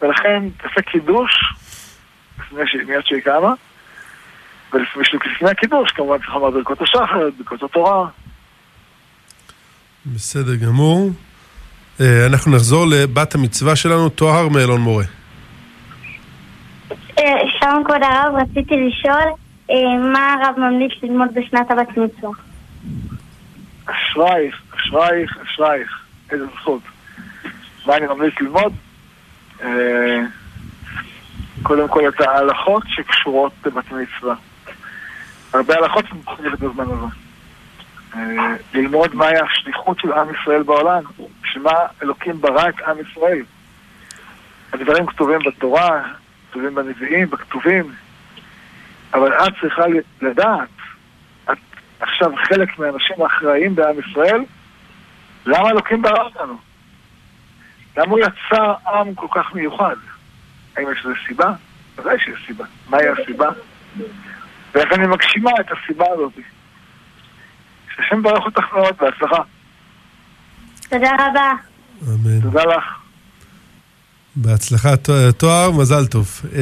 [0.02, 1.32] ולכן תעשה קידוש.
[2.52, 3.54] מיד שהיא קמה,
[4.72, 8.08] ולפני לפני הקידוש כמובן צריך לומר ברכות השחר, ברכות התורה.
[10.06, 11.10] בסדר גמור.
[12.00, 15.04] אה, אנחנו נחזור לבת המצווה שלנו, טוהר מאלון מורה.
[17.70, 19.32] שלום כבוד הרב, רציתי לשאול
[19.70, 22.30] אה, מה הרב ממליץ ללמוד בשנת הבת מצווה.
[23.86, 26.82] אשרייך, אשרייך, אשרייך, איזה זכות.
[27.86, 28.72] מה אני ממליץ ללמוד?
[29.62, 30.20] אה,
[31.62, 34.34] קודם כל את ההלכות שקשורות לבת מצווה.
[35.52, 37.06] הרבה הלכות שמחויבת בזמן הזה.
[38.16, 41.02] אה, ללמוד מהי השליחות של עם ישראל בעולם,
[41.44, 43.42] שמה אלוקים ברא את עם ישראל.
[44.72, 46.02] הדברים כתובים בתורה,
[46.56, 47.92] כתובים בנביאים, בכתובים,
[49.14, 49.82] אבל את צריכה
[50.22, 50.68] לדעת
[51.44, 51.58] את
[52.00, 54.44] עכשיו חלק מהאנשים האחראיים בעם ישראל,
[55.46, 56.58] למה אלוקים ברא אותנו?
[57.96, 59.96] למה הוא יצר עם כל כך מיוחד?
[60.76, 61.52] האם יש לזה סיבה?
[61.96, 62.64] ודאי שיש סיבה.
[62.88, 63.48] מהי הסיבה?
[64.74, 66.32] ואיך אני מגשימה את הסיבה הזאת?
[67.96, 69.42] שהשם ברך אותך מאוד, בהצלחה.
[70.88, 71.52] תודה רבה.
[72.02, 72.40] אמן.
[72.40, 73.05] תודה לך.
[74.36, 74.96] בהצלחה,
[75.36, 76.40] תואר, מזל טוב.
[76.54, 76.60] אה,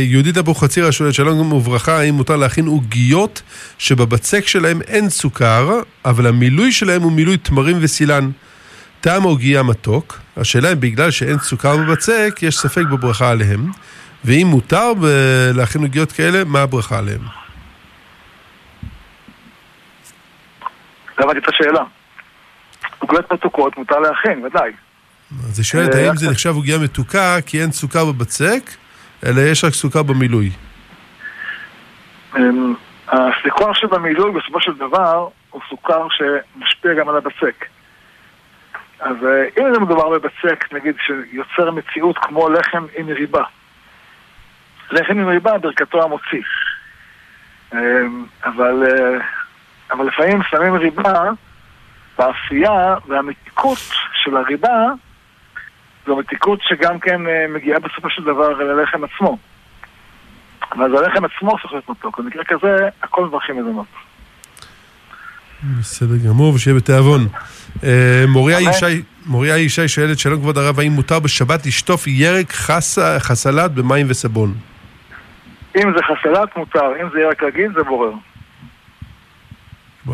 [0.00, 3.42] יהודית אבוחצירא שואלת, שלום וברכה, האם מותר להכין עוגיות
[3.78, 8.30] שבבצק שלהם אין סוכר, אבל המילוי שלהם הוא מילוי תמרים וסילן.
[9.00, 13.70] טעם העוגייה מתוק, השאלה אם בגלל שאין סוכר בבצק, יש ספק בברכה עליהם,
[14.24, 14.92] ואם מותר
[15.54, 17.20] להכין עוגיות כאלה, מה הברכה עליהם?
[21.18, 21.82] לא הבנתי את השאלה.
[22.98, 24.72] עוגיות מתוקות מותר להכין, ודאי.
[25.42, 28.70] אז היא שואלת, אה, האם רק- זה נחשב עוגיה מתוקה כי אין סוכר בבצק,
[29.26, 30.50] אלא יש רק סוכר במילוי.
[32.36, 32.74] אמ,
[33.08, 37.64] הסוכר שבמילוי בסופו של דבר הוא סוכר שמשפיע גם על הבצק.
[39.00, 43.42] אז אה, אם זה מדובר בבצק, נגיד, שיוצר מציאות כמו לחם עם ריבה.
[44.90, 46.42] לחם עם ריבה, ברכתו המוציא.
[47.72, 47.78] אמ,
[48.44, 49.18] אבל, אה,
[49.92, 51.30] אבל לפעמים שמים ריבה
[52.18, 53.78] באפייה, והמתיקות
[54.24, 54.86] של הריבה
[56.06, 59.38] זו מתיקות שגם כן אה, מגיעה בסופו של דבר ללחם עצמו.
[60.78, 62.20] ואז הלחם עצמו הופך להיות מתוק.
[62.20, 63.86] במקרה כזה, הכל מברכים מזונות.
[65.78, 67.20] בסדר גמור, ושיהיה בתיאבון.
[67.84, 68.24] אה,
[69.26, 74.54] מוריה ישי, שואלת, שלום כבוד הרב, האם מותר בשבת לשטוף ירק חסה, חסלת במים וסבון?
[75.76, 77.02] אם זה חסלת, מותר.
[77.02, 78.12] אם זה ירק רגיל, זה בורר.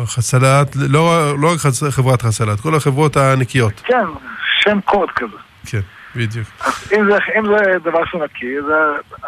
[0.05, 3.81] חסלת, לא, לא רק חברת חסלת, כל החברות הנקיות.
[3.85, 4.05] כן,
[4.61, 5.37] שם קוד כזה.
[5.65, 5.79] כן,
[6.15, 6.47] בדיוק.
[6.91, 8.75] אם זה, אם זה דבר שהוא נקי, זה,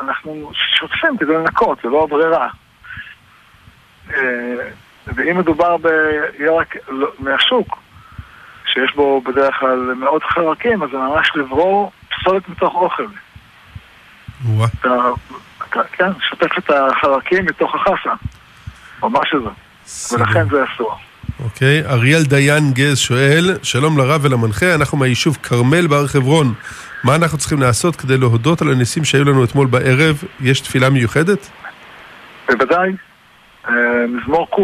[0.02, 2.48] אנחנו שוטפים כדי לנקות, זה לא ברירה.
[4.14, 4.70] אה,
[5.08, 7.78] ואם מדובר בירק לא, מהשוק,
[8.66, 13.06] שיש בו בדרך כלל מאות חרקים, אז זה ממש לברור פסולת מתוך אוכל.
[14.80, 14.90] אתה,
[15.70, 18.14] אתה, כן, שוטף את החרקים מתוך החסה,
[19.02, 19.50] או מה שזה.
[20.14, 20.98] ולכן זה אסור.
[21.44, 26.54] אוקיי, אריאל דיין גז שואל, שלום לרב ולמנחה, אנחנו מהיישוב כרמל בהר חברון.
[27.04, 30.24] מה אנחנו צריכים לעשות כדי להודות על הניסים שהיו לנו אתמול בערב?
[30.42, 31.50] יש תפילה מיוחדת?
[32.48, 32.92] בוודאי.
[33.68, 33.74] אה,
[34.08, 34.60] מזמור ק'.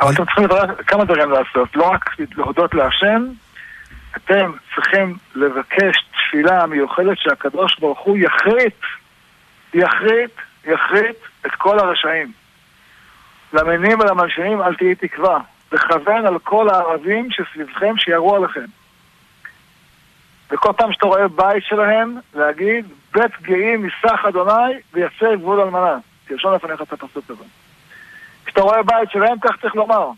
[0.00, 0.44] אבל אתם צריכים
[0.86, 1.76] כמה דברים לעשות.
[1.76, 3.26] לא רק להודות להשם,
[4.16, 8.80] אתם צריכים לבקש תפילה מיוחדת שהקדוש ברוך הוא יחריט,
[9.74, 10.32] יחריט,
[10.64, 12.45] יחריט את כל הרשעים.
[13.56, 15.38] למנים ולמלשינים אל תהי תקווה.
[15.72, 18.64] לכוון על כל הערבים שסביבכם שירו עליכם.
[20.50, 25.98] וכל פעם שאתה רואה בית שלהם, להגיד, בית גאים מסך אדוני ויצא גבול אלמנה.
[26.28, 27.44] תרשום לפניך את הפסוק הזה.
[28.44, 30.10] כשאתה רואה בית שלהם, כך צריך לומר.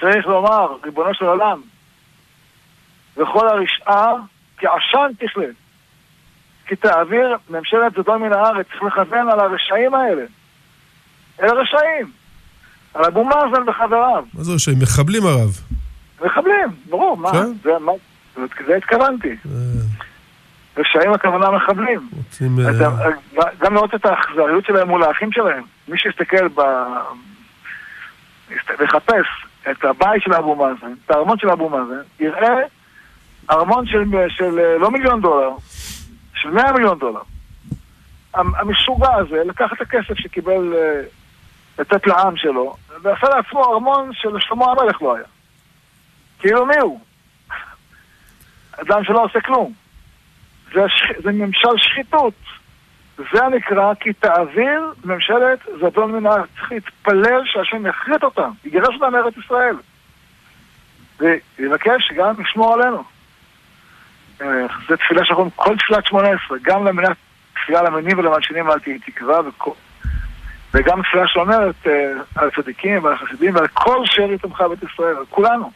[0.00, 1.60] צריך לומר, ריבונו של עולם,
[3.16, 4.14] וכל הרשעה
[4.58, 5.46] כעשן תכלה.
[6.66, 10.24] כי תעביר ממשלת זדון מן הארץ, צריך לכוון על הרשעים האלה.
[11.42, 12.10] אלה רשעים.
[12.94, 14.24] על אבו מאזן וחבריו.
[14.34, 14.78] מה זה רשעים?
[14.82, 15.60] מחבלים הרב.
[16.24, 17.32] מחבלים, ברור, מה?
[17.32, 17.52] כן?
[17.62, 17.92] זה, מה?
[18.66, 19.28] זה התכוונתי.
[19.28, 19.60] אה.
[20.76, 22.08] רשעים הכוונה מחבלים.
[22.16, 22.58] רוצים...
[22.60, 23.10] אה,
[23.58, 25.62] גם לראות את האכזריות שלהם מול האחים שלהם.
[25.88, 26.60] מי שיסתכל ב...
[28.80, 29.26] לחפש
[29.70, 32.54] את הבית של אבו מאזן, את הארמון של אבו מאזן, יראה
[33.50, 35.50] ארמון של, של לא מיליון דולר,
[36.34, 37.20] של 100 מיליון דולר.
[38.34, 41.02] המשוגע הזה לקח את הכסף שקיבל אה,
[41.78, 45.24] לתת לעם שלו, ועשה לעצמו ארמון שלשלמה המלך לא היה.
[46.38, 47.00] כאילו מי הוא?
[48.80, 49.72] אדם שלא עושה כלום.
[50.74, 50.80] זה.
[51.22, 52.34] זה ממשל שחיתות.
[53.16, 56.48] זה הנקרא כי תעביר ממשלת זדון מן הארץ.
[56.54, 59.76] צריך להתפלל שהשם יכרית אותם, יגרש אותם מארץ ישראל.
[61.20, 63.04] ויבקש שגם ישמור עלינו.
[64.40, 67.16] אה, זו תפילה שאנחנו כל תפילת שמונה עשרה, גם למנת
[67.54, 69.40] תפילה למנים ולמלשינים אל תהי תקווה,
[70.74, 71.92] וגם תפילה שאומרת אה,
[72.34, 75.70] על הצדיקים ועל החסידים ועל כל שארית עמך בית ישראל, על כולנו.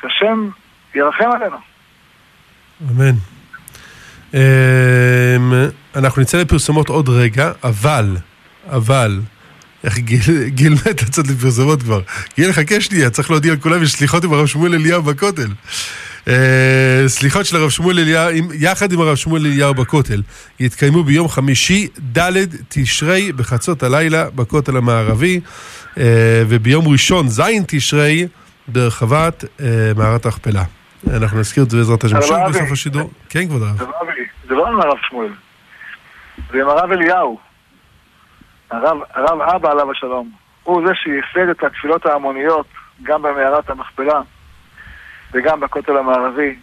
[0.00, 0.48] שהשם
[0.94, 1.56] ירחם עלינו.
[2.90, 3.14] אמן.
[4.34, 5.52] אמ,
[5.96, 8.16] אנחנו נצא לפרסומות עוד רגע, אבל,
[8.68, 9.20] אבל,
[9.84, 12.00] איך גיל, גיל מת לצאת לפרסומות כבר.
[12.36, 15.48] גיל, חכה שנייה, צריך להודיע לכולם, יש סליחות עם הרב שמואל אליהו בכותל.
[16.30, 20.22] אה, סליחות של הרב שמואל אליהו, יחד עם הרב שמואל אליהו בכותל,
[20.60, 21.88] יתקיימו ביום חמישי,
[22.18, 25.40] ד' תשרי, בחצות הלילה, בכותל המערבי,
[25.98, 28.28] אה, וביום ראשון, ז' תשרי,
[28.68, 30.62] ברחבת אה, מערת הכפלה.
[31.14, 33.10] אנחנו נזכיר את זה בעזרת השם שוב בסוף השידור.
[33.28, 33.78] כן, כבוד הרב.
[34.48, 35.32] זה לא עם הרב שמואל,
[36.52, 37.38] זה עם הרב אליהו.
[38.70, 40.30] הרב, הרב אבא עליו השלום.
[40.62, 42.66] הוא זה שייסד את התפילות ההמוניות
[43.02, 44.20] גם במערת המכפלה
[45.32, 46.56] וגם בכותל המערבי.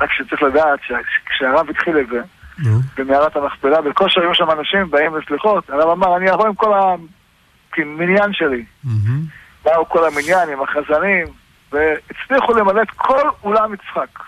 [0.00, 2.20] רק שצריך לדעת שכשהרב התחיל את זה,
[2.96, 6.72] במערת המכפלה, בכושר היו שם אנשים באים לסליחות, הרב אמר, אני אבוא עם כל
[7.76, 8.64] המניין שלי.
[9.64, 11.26] באו כל המניין עם החזנים,
[11.72, 14.18] והצליחו למלא את כל אולם יצחק.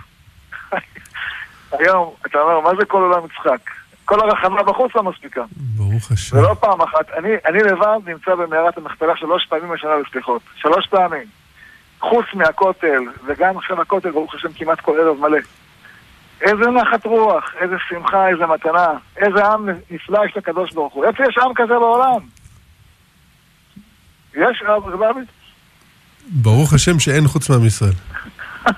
[1.78, 3.70] היום, אתה אומר, מה זה כל עולם יצחק?
[4.04, 5.44] כל הרחבה בחוץ לא מספיקה.
[5.76, 6.36] ברוך השם.
[6.36, 7.10] ולא פעם אחת.
[7.18, 10.42] אני, אני לבד נמצא במערת המכפלה שלוש פעמים בשנה לסליחות.
[10.56, 11.26] שלוש פעמים.
[12.10, 15.38] חוץ מהכותל, וגם אחרי הכותל, ברוך השם, כמעט כל ערב מלא.
[16.40, 21.04] איזה נחת רוח, איזה שמחה, איזה מתנה, איזה עם נפלא יש לקדוש ברוך הוא.
[21.04, 22.20] איפה יש עם כזה בעולם?
[24.34, 25.20] יש רב רבי?
[26.28, 27.92] ברוך השם שאין חוץ מעם ישראל.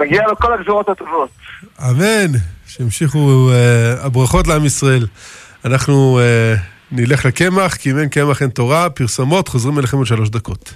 [0.00, 1.30] מגיע לו כל הגזורות הטובות.
[1.80, 2.38] אמן.
[2.66, 5.06] שימשיכו uh, הברכות לעם ישראל.
[5.64, 6.60] אנחנו uh,
[6.92, 10.74] נלך לקמח, כי אם אין קמח אין תורה, פרסומות, חוזרים אליכם עוד שלוש דקות.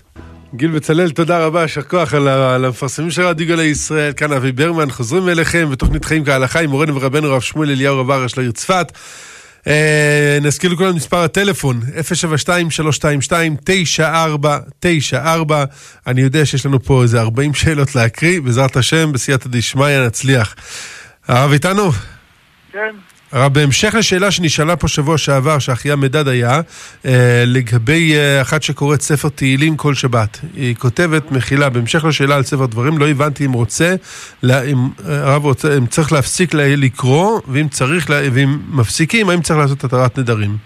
[0.54, 2.28] גיל בצלאל, תודה רבה, יישר כוח על,
[2.64, 6.94] המפרסמים של רדיו גלי ישראל, כאן אבי ברמן, חוזרים אליכם בתוכנית חיים כהלכה עם מורנו
[6.94, 8.92] ורבנו רב שמואל אליהו רב הראש לעיר צפת.
[9.66, 11.80] אה, נזכיר לכולם מספר הטלפון,
[15.12, 15.14] 072-322-9494.
[16.06, 20.54] אני יודע שיש לנו פה איזה 40 שאלות להקריא, בעזרת השם, בסייעתא דשמיא נצליח.
[21.28, 21.90] הרב איתנו?
[22.72, 22.94] כן.
[23.32, 26.60] הרב, בהמשך לשאלה שנשאלה פה שבוע שעבר, שאחיה מדד היה,
[27.06, 30.38] אה, לגבי אה, אחת שקוראת ספר תהילים כל שבת.
[30.54, 33.94] היא כותבת, מחילה, בהמשך לשאלה על ספר דברים, לא הבנתי אם רוצה,
[34.44, 39.58] אם אה, הרב רוצה, אם צריך להפסיק לה, לקרוא, ואם צריך, ואם מפסיקים, האם צריך
[39.58, 40.56] לעשות התרת נדרים?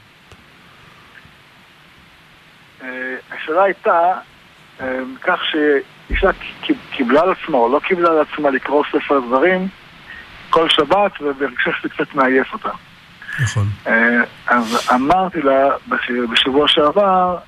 [2.83, 2.89] אה,
[3.37, 4.13] השאלה הייתה
[4.81, 4.87] אה,
[5.23, 6.31] כך שאישה
[6.91, 9.69] קיבלה על עצמה או לא קיבלה על עצמה לקרוא ספר דברים
[10.53, 11.13] כל שבת,
[11.57, 12.71] חושב שזה קצת מעייף אותה.
[13.43, 13.67] נכון.
[13.87, 15.69] אה, אז אמרתי לה
[16.33, 17.39] בשבוע שעבר,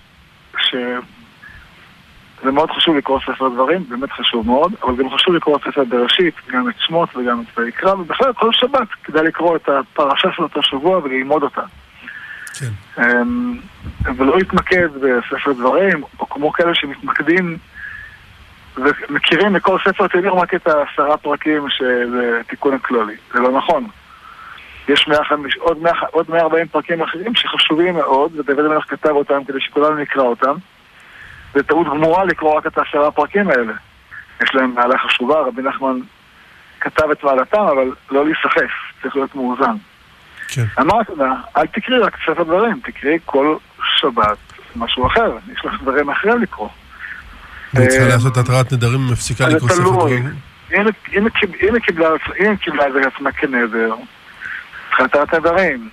[0.58, 6.34] שזה מאוד חשוב לקרוא ספר דברים, באמת חשוב מאוד, אבל גם חשוב לקרוא ספר בראשית,
[6.50, 10.62] גם את שמות וגם את ויקרא, ובכלל כל שבת כדאי לקרוא את הפרשה של אותו
[10.62, 11.62] שבוע וללמוד אותה.
[12.58, 13.02] כן.
[13.02, 13.58] אמ,
[14.16, 17.58] ולא להתמקד בספר דברים, או כמו כאלה שמתמקדים
[18.76, 23.14] ומכירים מכל ספר תהילים רק את העשרה פרקים של תיקון הכללי.
[23.32, 23.86] זה לא נכון.
[24.88, 29.60] יש 150, עוד, 100, עוד 140 פרקים אחרים שחשובים מאוד, ודוד המלך כתב אותם כדי
[29.60, 30.54] שכולנו נקרא אותם.
[31.54, 33.72] זה טעות גמורה לקרוא רק את העשרה הפרקים האלה.
[34.42, 35.98] יש להם מעלה חשובה, רבי נחמן
[36.80, 39.76] כתב את מעלתם, אבל לא להיסחף, צריך להיות מאוזן.
[40.48, 40.64] כן.
[40.80, 43.56] אמרתי לה, אל תקראי רק ספר דברים, תקראי כל
[44.00, 44.38] שבת
[44.76, 46.68] משהו אחר, יש לך דברים אחרים לקרוא.
[47.76, 50.34] היא צריכה לעשות התרעת נדרים אם מפסיקה לקרוא ספר דברים?
[50.72, 50.86] אם
[51.74, 51.80] היא
[52.60, 53.94] קיבלה את זה לעצמה כנדר,
[54.88, 55.88] צריכה התרת נדרים.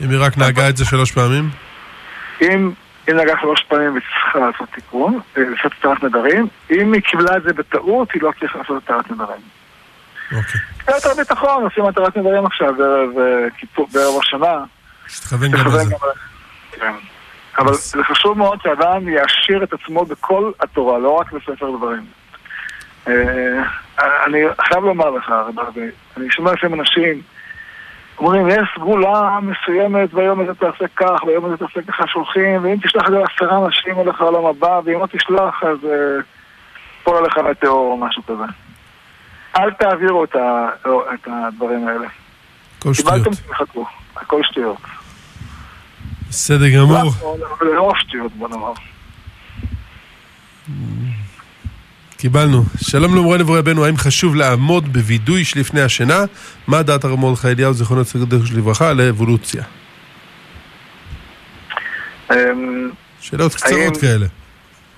[0.00, 1.50] אם היא רק נהגה את זה שלוש פעמים?
[2.40, 2.70] אם
[3.06, 7.52] היא נהגה שלוש פעמים וצריכה לעשות תיקון, לעשות התרת נדרים, אם היא קיבלה את זה
[7.52, 9.40] בטעות, היא לא צריכה לעשות התרת נדרים.
[10.32, 10.60] אוקיי.
[10.88, 12.74] יותר ביטחון, עושים התרת נדרים עכשיו
[13.92, 14.64] בערב השנה.
[15.08, 15.94] שתכוון גם לזה.
[17.58, 22.04] אבל זה חשוב מאוד שאדם יעשיר את עצמו בכל התורה, לא רק בספר דברים.
[23.96, 25.32] אני חייב לומר לך,
[26.16, 27.22] אני שומע לפעמים אנשים
[28.18, 33.06] אומרים, יש סגולה מסוימת, ביום הזה תעשה כך, ביום הזה תעשה ככה, שולחים, ואם תשלח
[33.06, 35.78] את זה לעשרה אנשים הולך לעולם הבא, ואם לא תשלח, אז
[37.04, 38.44] פול עליך מטאור או משהו כזה.
[39.56, 40.36] אל תעבירו את
[41.26, 42.06] הדברים האלה.
[42.78, 43.14] הכל שטויות.
[43.14, 43.86] קיבלתם, תמחקו.
[44.16, 44.78] הכל שטויות.
[46.34, 47.10] בסדר גמור.
[47.60, 47.92] לא
[48.34, 48.72] בוא נאמר.
[52.16, 52.62] קיבלנו.
[52.82, 56.18] שלום למורנו ורבנו, האם חשוב לעמוד בווידוי שלפני השינה?
[56.66, 59.62] מה דעת הרב מרדכי אליהו, זיכרונו לצדק לברכה, על האבולוציה?
[63.20, 64.26] שאלות קצרות כאלה.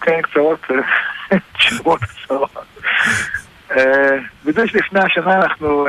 [0.01, 0.61] כן, קצרות,
[1.59, 2.51] תשובות קצרות.
[4.45, 5.87] וידוי שלפני השינה אנחנו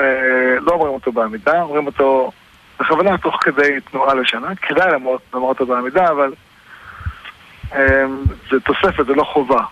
[0.61, 2.31] לא אומרים אותו בעמידה, אומרים אותו
[2.79, 4.91] בכוונה תוך כדי תנועה לשנה, כדאי
[5.33, 6.33] לומר אותו בעמידה, אבל
[8.51, 9.63] זה תוספת, זה לא חובה.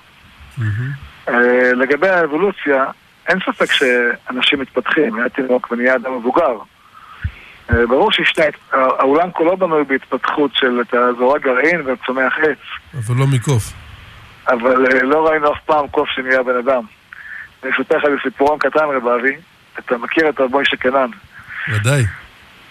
[1.74, 2.86] לגבי האבולוציה,
[3.28, 6.58] אין ספק שאנשים מתפתחים, היה תינוק ונהיה אדם מבוגר.
[7.70, 12.58] ברור שהעולם כולו בנוי בהתפתחות של אתה זורק גרעין וצומח עץ.
[12.94, 13.74] אבל לא מקוף.
[14.48, 16.84] אבל לא ראינו אף פעם קוף שנהיה בן אדם.
[17.64, 19.36] אני אספר לך בסיפורון קטן, רב אבי,
[19.80, 21.10] אתה מכיר את רב מוישה קנן.
[21.74, 22.04] ודאי.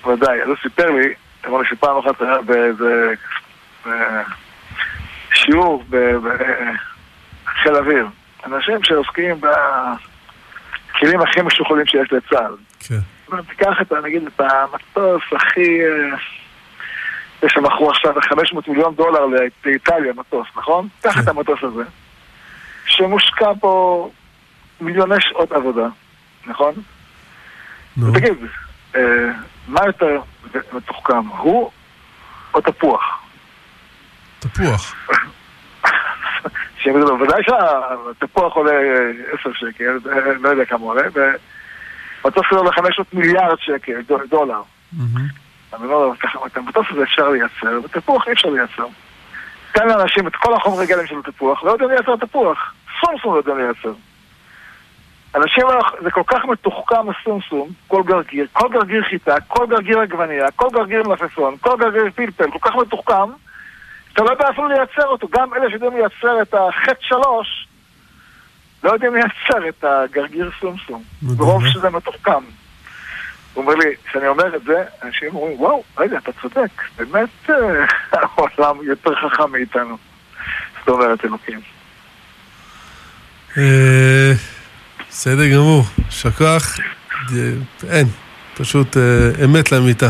[0.06, 1.14] ודאי, אז הוא סיפר לי,
[1.46, 3.14] אמר לי שפעם אחת היה באיזה
[5.34, 5.84] שיעור
[7.44, 8.06] בחיל אוויר.
[8.46, 12.56] אנשים שעוסקים בכלים הכי משוכללים שיש לצה"ל.
[12.80, 12.98] כן.
[13.48, 15.78] תיקח את, נגיד, את המטוס הכי...
[17.42, 19.26] זה שמכרו עכשיו 500 מיליון דולר
[19.64, 20.88] לאיטליה, מטוס, נכון?
[21.02, 21.82] קח את המטוס הזה,
[22.86, 24.10] שמושקע פה
[24.80, 25.86] מיליוני שעות עבודה,
[26.46, 26.74] נכון?
[27.96, 28.12] נו.
[28.12, 28.36] ותגיד,
[29.68, 30.20] מה יותר
[30.72, 31.70] מתוחכם, הוא
[32.54, 33.22] או תפוח?
[34.38, 34.94] תפוח.
[37.18, 38.72] בוודאי שהתפוח עולה
[39.40, 39.98] 10 שקל,
[40.40, 41.02] לא יודע כמה עולה,
[42.24, 44.62] ומטוס עולה 500 מיליארד שקל, דולר.
[45.74, 48.86] אני לא יודע, את המטוס הזה אפשר לייצר, ותפוח אי אפשר לייצר.
[49.72, 52.74] תן לאנשים את כל החומרי גלם של התפוח, לא יודעים לייצר תפוח.
[53.00, 53.92] סום סום לא יודעים לייצר.
[55.34, 55.66] אנשים,
[56.02, 61.02] זה כל כך מתוחכם הסומסום, כל גרגיר, כל גרגיר חיטה, כל גרגיר עגבנייה, כל גרגיר
[61.08, 63.30] מלפפון, כל גרגיר פלפל, כל כך מתוחכם,
[64.10, 65.28] שאתה לא יודע אפילו לייצר אותו.
[65.30, 67.66] גם אלה שיודעים לייצר את החטא שלוש,
[68.84, 71.02] לא יודעים לייצר את הגרגיר סומסום.
[71.22, 72.44] ברוב שזה מתוחכם.
[73.54, 77.84] הוא אומר לי, כשאני אומר את זה, אנשים אומרים, וואו, רגע, אתה צודק, באמת אה,
[78.20, 79.96] העולם יותר חכם מאיתנו.
[80.78, 81.60] זאת אומרת, אלוקים.
[85.16, 86.78] בסדר גמור, יישר כוח.
[87.32, 87.50] אה,
[87.90, 88.06] אין,
[88.56, 90.06] פשוט אה, אמת לאמיתה.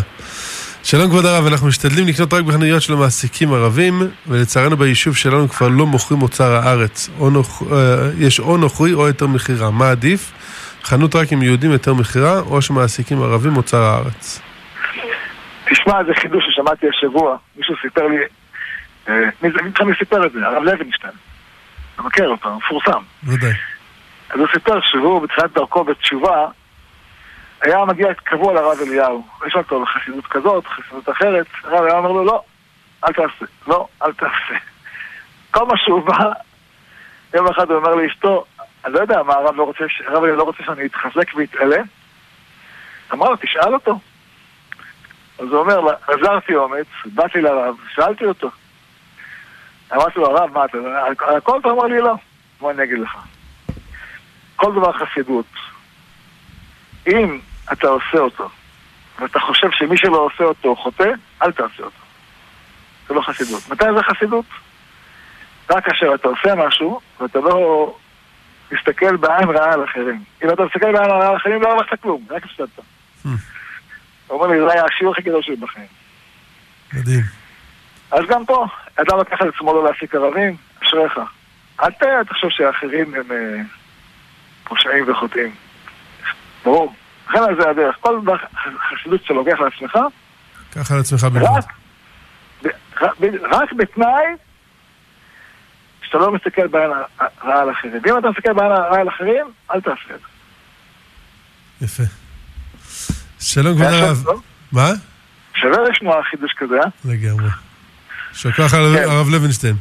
[0.82, 5.68] שלום כבוד הרב, אנחנו משתדלים לקנות רק בחנויות של המעסיקים ערבים, ולצערנו ביישוב שלנו כבר
[5.68, 7.10] לא מוכרים אוצר הארץ.
[7.18, 7.62] או נוכ...
[7.72, 7.76] אה,
[8.18, 9.70] יש או נוכרי או היתר מכירה.
[9.70, 10.32] מה עדיף?
[10.84, 14.40] חנות רק עם יהודים היתר מכירה, או שמעסיקים ערבים אוצר הארץ.
[15.70, 18.16] תשמע, זה חידוש ששמעתי השבוע, מישהו סיפר לי,
[19.42, 20.46] מי זה, מי סיפר את זה?
[20.46, 21.12] הרב לוינשטיין.
[21.94, 23.02] אתה מכיר אותו, מפורסם.
[23.24, 23.52] ודאי.
[24.34, 26.46] אז הוא סיפר שהוא בתחילת דרכו בתשובה,
[27.60, 29.26] היה מגיע קבוע לרב אליהו.
[29.46, 32.42] יש אותו חסידות כזאת, חסידות אחרת, הרב היה אומר לו, לא,
[33.04, 34.54] אל תעשה, לא, אל תעשה.
[35.50, 36.32] כל מה שהוא בא,
[37.34, 38.44] יום אחד הוא אומר לאשתו,
[38.84, 41.82] אני לא יודע מה הרב לא רוצה, הרב אליהו לא רוצה שאני אתחזק ואתעלה.
[43.12, 43.98] אמר לו, תשאל אותו.
[45.38, 48.50] אז הוא אומר, עזרתי אומץ, באתי לרב, שאלתי אותו.
[49.92, 50.78] אמרתי לו, הרב, מה אתה,
[51.26, 52.14] על הכל אתה אומר לי לא.
[52.60, 53.16] בוא אני אגיד לך.
[54.56, 55.46] כל דבר חסידות,
[57.06, 57.38] אם
[57.72, 58.48] אתה עושה אותו,
[59.20, 61.10] ואתה חושב שמי שלא עושה אותו חוטא,
[61.42, 62.04] אל תעשה אותו.
[63.08, 63.68] זה לא חסידות.
[63.68, 64.44] מתי זה חסידות?
[65.70, 67.96] רק כאשר אתה עושה משהו, ואתה לא
[68.72, 70.24] מסתכל בעין רעה על אחרים.
[70.44, 72.78] אם אתה מסתכל בעין רעה על אחרים, לא הרווחת כלום, רק הפסדת.
[72.78, 73.28] Hmm.
[74.26, 75.86] הוא אומר לי, זה היה השיעור הכי גדול שלי בחיים.
[76.92, 77.22] מדהים.
[78.10, 81.18] אז גם פה, אדם לקח על עצמו לא להעסיק ערבים, אשריך.
[81.82, 83.62] אל תחשוב שהאחרים הם אה,
[84.68, 85.54] פושעים וחוטאים.
[86.64, 86.94] ברור.
[87.28, 87.96] לכן זה הדרך.
[88.00, 88.20] כל
[88.90, 89.98] חסידות שאתה לוקח לעצמך,
[90.70, 91.60] קח על עצמך בלבד.
[93.52, 94.24] רק, בתנאי
[96.02, 97.92] שאתה לא מסתכל בעין ה- רעה על אחרים.
[98.04, 101.84] ואם אתה מסתכל בעין רעה על אחרים, אל תעשה את זה.
[101.86, 102.02] יפה.
[103.40, 104.24] שלום כבוד הרב.
[104.72, 104.90] מה?
[105.54, 106.86] שווה לשמוע חידוש כזה, אה?
[107.12, 107.48] לגמרי.
[108.32, 109.10] יישר כוח הרב כן.
[109.10, 109.76] הרב לוינשטיין.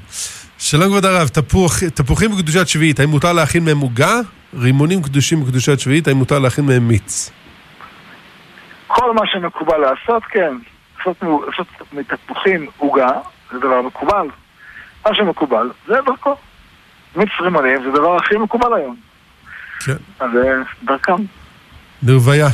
[0.59, 4.19] שלום כבוד הרב, תפוח- תפוחים בקדושת שביעית, האם מותר להכין מהם עוגה?
[4.55, 7.31] רימונים קדושים בקדושת שביעית, האם מותר להכין מהם מיץ?
[8.87, 10.53] כל מה שמקובל לעשות, כן.
[10.97, 13.11] לעשות, לעשות מתפוחים עוגה,
[13.51, 14.27] זה דבר מקובל.
[15.05, 16.35] מה שמקובל, זה דרכו.
[17.15, 18.95] מיץ רימונים זה הדבר הכי מקובל היום.
[19.85, 19.95] כן.
[20.19, 20.29] אז
[20.83, 21.15] דרכם.
[22.03, 22.47] לרוויה.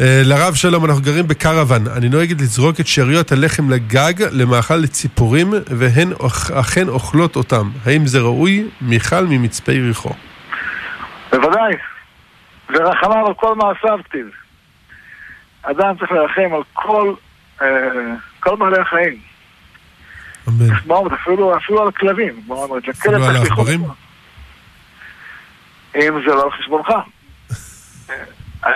[0.00, 1.86] אה, לרב שלום, אנחנו גרים בקרוון.
[1.96, 6.12] אני נוהגת לזרוק את שאריות הלחם לגג למאכל לציפורים, והן
[6.52, 7.70] אכן אוכלות אותם.
[7.84, 8.68] האם זה ראוי?
[8.80, 10.10] מיכל ממצפה יריחו.
[11.30, 11.74] בוודאי.
[12.68, 14.26] ורחמיו על כל מעשיו כתיב.
[15.62, 17.14] אדם צריך לרחם על כל,
[17.62, 17.66] אה,
[18.40, 19.20] כל בעלי החיים.
[20.48, 20.74] אמן.
[21.14, 22.42] אפילו, אפילו על כלבים.
[22.90, 23.84] אפילו על העכברים?
[25.94, 26.88] אם זה לא על חשבונך.
[26.90, 28.14] אה,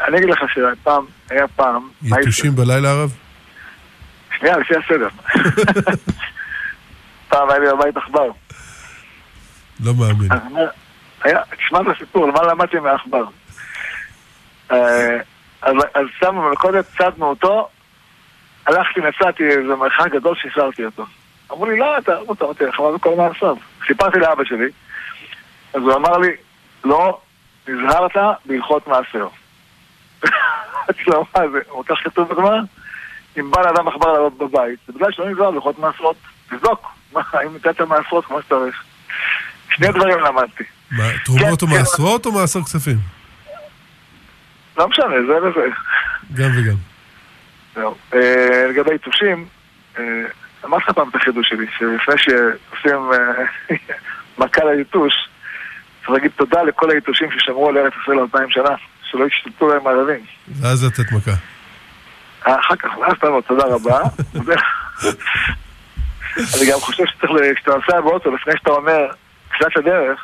[0.08, 3.12] אני אגיד לך שפעם, היה פעם, יתושים בלילה הרב?
[4.38, 5.08] שנייה, לפי הסדר.
[7.28, 8.30] פעם היה לי בבית עכבר.
[9.84, 10.28] לא מאמין.
[11.24, 13.24] היה, תשמע את הסיפור, מה למדתי מהעכבר?
[14.72, 15.18] אה,
[15.62, 17.68] אז שמו מלכודת, צדנו אותו,
[18.66, 21.04] הלכתי, נסעתי איזה מרחק גדול, שהסרתי אותו.
[21.52, 23.56] אמרו לי, לא, אתה, אתה, אמרתי, לך, מה זה כל מעשיו?
[23.86, 24.68] סיפרתי לאבא שלי,
[25.74, 26.30] אז הוא אמר לי,
[26.84, 27.20] לא,
[27.68, 29.30] נזהרת בהלכות מעשהו.
[30.74, 32.60] אמרתי לו, מה זה, הוא כך כתוב בגמרא?
[33.38, 36.16] אם בא לאדם עכבר לעלות בבית, זה בגלל שלא נזהר בהלכות מעשרות.
[36.48, 38.84] תבדוק, האם נתת מעשרות כמו שצריך.
[39.76, 40.64] שני דברים למדתי.
[40.90, 41.78] מה, תרומות או כן, כן.
[41.78, 42.96] מעשרות או מעשר כספים?
[44.76, 45.66] לא משנה, זה וזה.
[46.34, 46.76] גם וגם.
[47.74, 47.94] זהו.
[48.14, 49.46] אה, לגבי יתושים,
[49.98, 50.04] אה,
[50.64, 53.76] אמרתי לך פעם את החידוש שלי, שלפני שעושים אה,
[54.38, 55.12] מכה ליתוש,
[55.98, 58.74] צריך להגיד תודה לכל היתושים ששמרו על ארץ ישראל אלפיים שנה,
[59.10, 60.20] שלא ישתתו להם ערבים.
[60.48, 61.30] ואז לתת מכה.
[62.46, 64.00] אה, אחר כך, ואז אומר תודה רבה.
[66.54, 69.06] אני גם חושב שצריך, כשאתה נוסע באוטו, לפני שאתה אומר
[69.58, 70.20] קצת הדרך,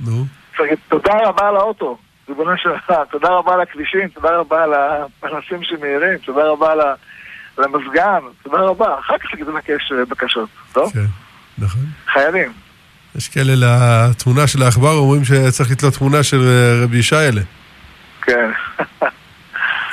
[0.00, 0.24] נו.
[0.48, 1.98] צריך להגיד תודה רבה על האוטו,
[2.28, 7.64] ריבונו של עולם, תודה רבה על הכבישים, תודה רבה על הפנסים שמאירים, תודה רבה על
[7.64, 8.98] המזגן, תודה רבה.
[8.98, 10.92] אחר כך תגיד לבקש אה, בקשות, טוב?
[10.92, 11.06] כן,
[11.58, 11.82] נכון.
[12.12, 12.52] חיילים.
[13.16, 17.40] יש כאלה לתמונה של העכבר, אומרים שצריך לתלות תמונה של אה, רבי ישעיאלה.
[18.22, 18.50] כן.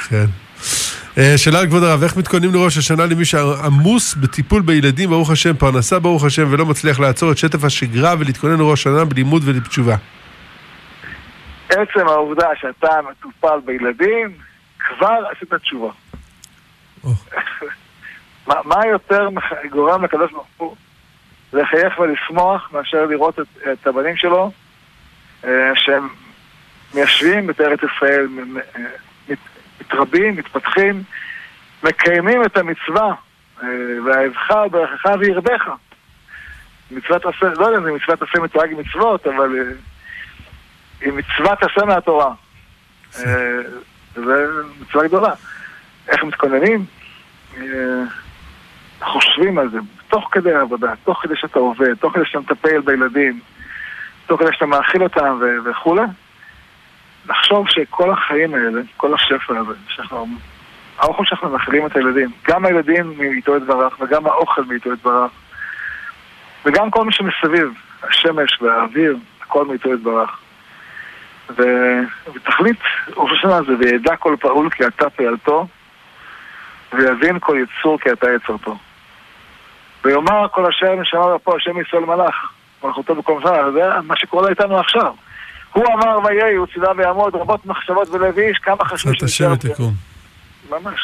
[0.10, 0.26] כן.
[1.18, 6.00] אה, שאלה לכבוד הרב, איך מתכוננים לראש השנה למי שעמוס בטיפול בילדים, ברוך השם, פרנסה
[6.00, 9.96] ברוך השם, ולא מצליח לעצור את שטף השגרה ולהתכונן לראש השנה בלימוד ולתשובה?
[11.70, 14.34] עצם העובדה שאתה מטופל בילדים,
[14.80, 15.92] כבר עשית תשובה.
[18.48, 19.30] מה, מה יותר
[19.72, 20.76] גורם לקדוש ברוך הוא
[21.54, 24.52] לחייך ולשמוח מאשר לראות את, את הבנים שלו
[25.46, 26.08] אה, שהם
[26.94, 28.28] מיישבים את ארץ ישראל,
[28.76, 28.82] אה,
[29.86, 31.04] מתרבים, מתפתחים,
[31.84, 33.14] מקיימים את המצווה,
[33.64, 33.68] אה,
[34.06, 35.70] ואהבך ברכך וירבך.
[36.92, 39.74] מצוות עשה, לא יודע אם זה מצוות עשה מתואג עם מצוות, אבל אה,
[41.02, 42.34] היא מצוות עשה מהתורה.
[43.18, 43.62] אה,
[44.16, 44.46] זה
[44.82, 45.34] מצווה גדולה.
[46.08, 46.86] איך מתכוננים?
[47.58, 47.64] אה,
[49.02, 49.78] חושבים על זה,
[50.08, 53.40] תוך כדי העבודה, תוך כדי שאתה עובד, תוך כדי שאתה מטפל בילדים,
[54.26, 56.02] תוך כדי שאתה מאכיל אותם וכולי.
[57.30, 60.28] לחשוב שכל החיים האלה, כל השפע הזה, שאנחנו,
[60.98, 65.32] האוכל שאנחנו מאכילים את הילדים, גם הילדים מאיתו יתברך וגם האוכל מאיתו יתברך,
[66.66, 67.74] וגם כל מי שמסביב,
[68.04, 70.40] השמש והאוויר, הכל מאיתו יתברך.
[71.50, 72.02] ו-
[72.34, 75.68] ותכלית השנה זה וידע כל פעול כי אתה פעלתו,
[76.94, 78.78] ויבין כל יצור כי אתה יצרתו.
[80.04, 82.52] ויאמר כל אשר נשמע פה השם ישראל מלאך,
[82.84, 85.14] מלכותו בכל מסע, זה מה שקורה איתנו עכשיו.
[85.76, 89.94] הוא אמר ויהי, הוא ציווה ויעמוד, רבות מחשבות ולב איש, כמה חשבו קצת השם תקום.
[90.70, 91.00] ממש.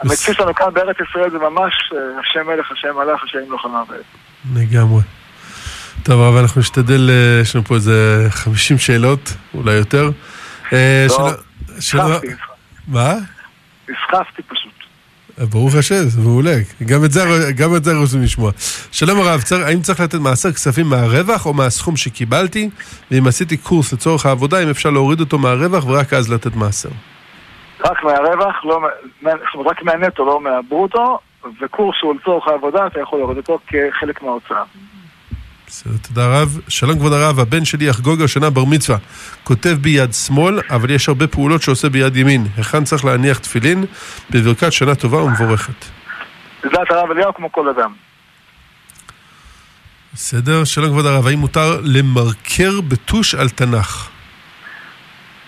[0.00, 4.00] המציאות שלנו כאן בארץ ישראל זה ממש אה, השם מלך, השם מלאך, השם לוחמה ועד.
[4.54, 5.02] לגמרי.
[6.02, 10.10] טוב, אבל אנחנו נשתדל, אה, יש לנו פה איזה 50 שאלות, אולי יותר.
[10.72, 11.30] אה, לא,
[11.76, 12.26] נסחפתי,
[12.88, 13.14] מה?
[13.88, 14.72] נסחפתי פשוט.
[15.38, 16.56] ברוך השם, זה מעולה.
[16.86, 17.20] גם את זה,
[17.56, 18.50] גם את זה רוצים לשמוע.
[18.92, 22.70] שלום הרב, צר, האם צריך לתת מעשר כספים מהרווח או מהסכום שקיבלתי?
[23.10, 26.88] ואם עשיתי קורס לצורך העבודה, אם אפשר להוריד אותו מהרווח ורק אז לתת מעשר.
[27.84, 28.80] רק מהרווח, לא,
[29.66, 31.18] רק מהנטו, לא מהברוטו,
[31.60, 34.62] וקורס הוא לצורך העבודה, אתה יכול להוריד אותו כחלק מההוצאה.
[35.74, 36.60] בסדר, תודה רב.
[36.68, 38.98] שלום כבוד הרב, הבן שלי יחגוג השנה בר מצווה.
[39.44, 42.46] כותב ביד שמאל, אבל יש הרבה פעולות שעושה ביד ימין.
[42.56, 43.84] היכן צריך להניח תפילין?
[44.30, 45.84] בברכת שנה טובה ומבורכת.
[46.64, 47.92] לדעת הרב אליהו כמו כל אדם.
[50.14, 54.08] בסדר, שלום כבוד הרב, האם מותר למרקר בטוש על תנ"ך?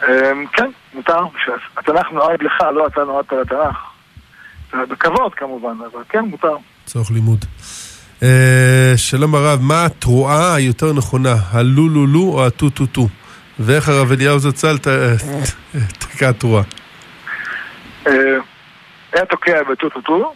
[0.02, 1.20] אמ, כן, מותר.
[1.76, 3.76] התנ"ך נועד לך, לא אתה נועדת לתנ"ך.
[4.90, 6.56] בכבוד כמובן, אבל כן, מותר.
[6.86, 7.44] לצורך לימוד.
[8.24, 13.08] אה, שלום הרב, מה התרועה היותר נכונה, הלולולו או הטו-טו-טו?
[13.58, 14.78] ואיך הרב אליהו זצ"ל
[15.98, 16.62] תקע תרועה?
[18.06, 18.12] אה,
[19.12, 20.34] היה תוקע בטו-טו-טו,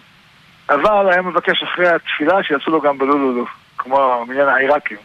[0.70, 3.46] אבל היה מבקש אחרי התפילה שיעשו לו גם בלולולו,
[3.78, 4.98] כמו מניין העיראקים.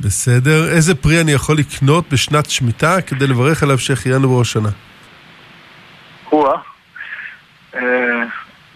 [0.00, 0.68] בסדר.
[0.68, 4.70] איזה פרי אני יכול לקנות בשנת שמיטה כדי לברך עליו שהחיינו בראש השנה?
[6.28, 6.48] הוא
[7.74, 7.80] אה,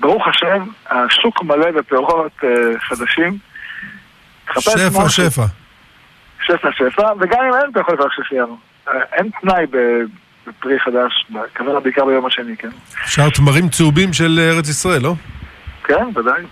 [0.05, 2.49] ברוך השם, השוק מלא בפירות אה,
[2.81, 3.39] חדשים.
[4.59, 5.09] שפע.
[5.09, 5.45] שפע.
[6.47, 8.57] שפע שפע, וגם אם אין, אתה יכול לברך שהחיינו.
[8.89, 11.27] אה, אין תנאי בפרי חדש,
[11.57, 12.69] כוונה בעיקר ביום השני, כן?
[13.05, 15.15] אפשר תמרים צהובים של ארץ ישראל, לא?
[15.85, 16.43] כן, ודאי.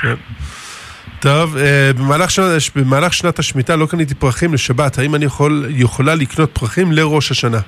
[0.00, 0.14] כן.
[1.20, 2.46] טוב, אה, במהלך, שנת,
[2.76, 7.60] במהלך שנת השמיטה לא קניתי פרחים לשבת, האם אני יכול, יכולה לקנות פרחים לראש השנה?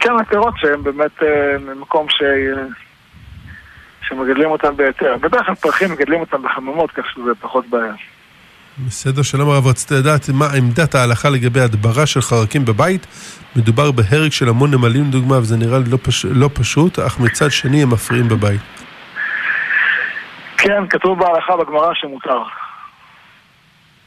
[0.00, 1.22] כן, הפירות שהם באמת
[1.60, 2.22] ממקום ש...
[4.08, 5.16] שמגדלים אותם בהיתר.
[5.20, 7.92] בדרך כלל פרחים מגדלים אותם בחממות, כך שזה פחות בעיה.
[8.86, 13.06] בסדר, שלום הרב, רציתי לדעת מה עמדת ההלכה לגבי הדברה של חרקים בבית.
[13.56, 16.24] מדובר בהרג של המון נמלים לדוגמה, וזה נראה לי לא, פש...
[16.24, 18.60] לא פשוט, אך מצד שני הם מפריעים בבית.
[20.56, 22.42] כן, כתוב בהלכה בגמרא שמותר.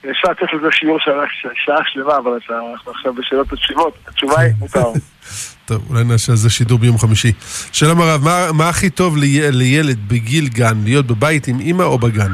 [0.01, 2.31] אפשר לתת לזה שיעור שעה, שלמה, אבל
[2.71, 3.97] אנחנו עכשיו בשאלות ותשובות.
[4.07, 4.83] התשובה היא מותר.
[5.65, 7.31] טוב, אולי נעשה על זה שידור ביום חמישי.
[7.73, 11.97] שלום הרב, מה, מה הכי טוב לי, לילד בגיל גן, להיות בבית עם אימא או
[11.97, 12.31] בגן?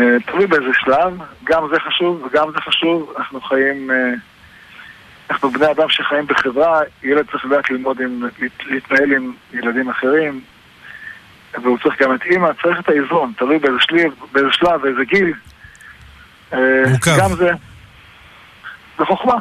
[0.00, 1.12] אה, תלוי באיזה שלב,
[1.44, 3.12] גם זה חשוב וגם זה חשוב.
[3.18, 3.96] אנחנו חיים, אה,
[5.30, 10.40] אנחנו בני אדם שחיים בחברה, ילד צריך לדעת ללמוד עם, להת- להתנהל עם ילדים אחרים,
[11.62, 13.78] והוא צריך גם את אימא, צריך את האיזון, תלוי באיזה
[14.50, 15.32] שלב, באיזה גיל.
[16.54, 17.16] אה, מורכב.
[17.18, 17.50] גם זה,
[18.98, 19.38] זה חוכמה.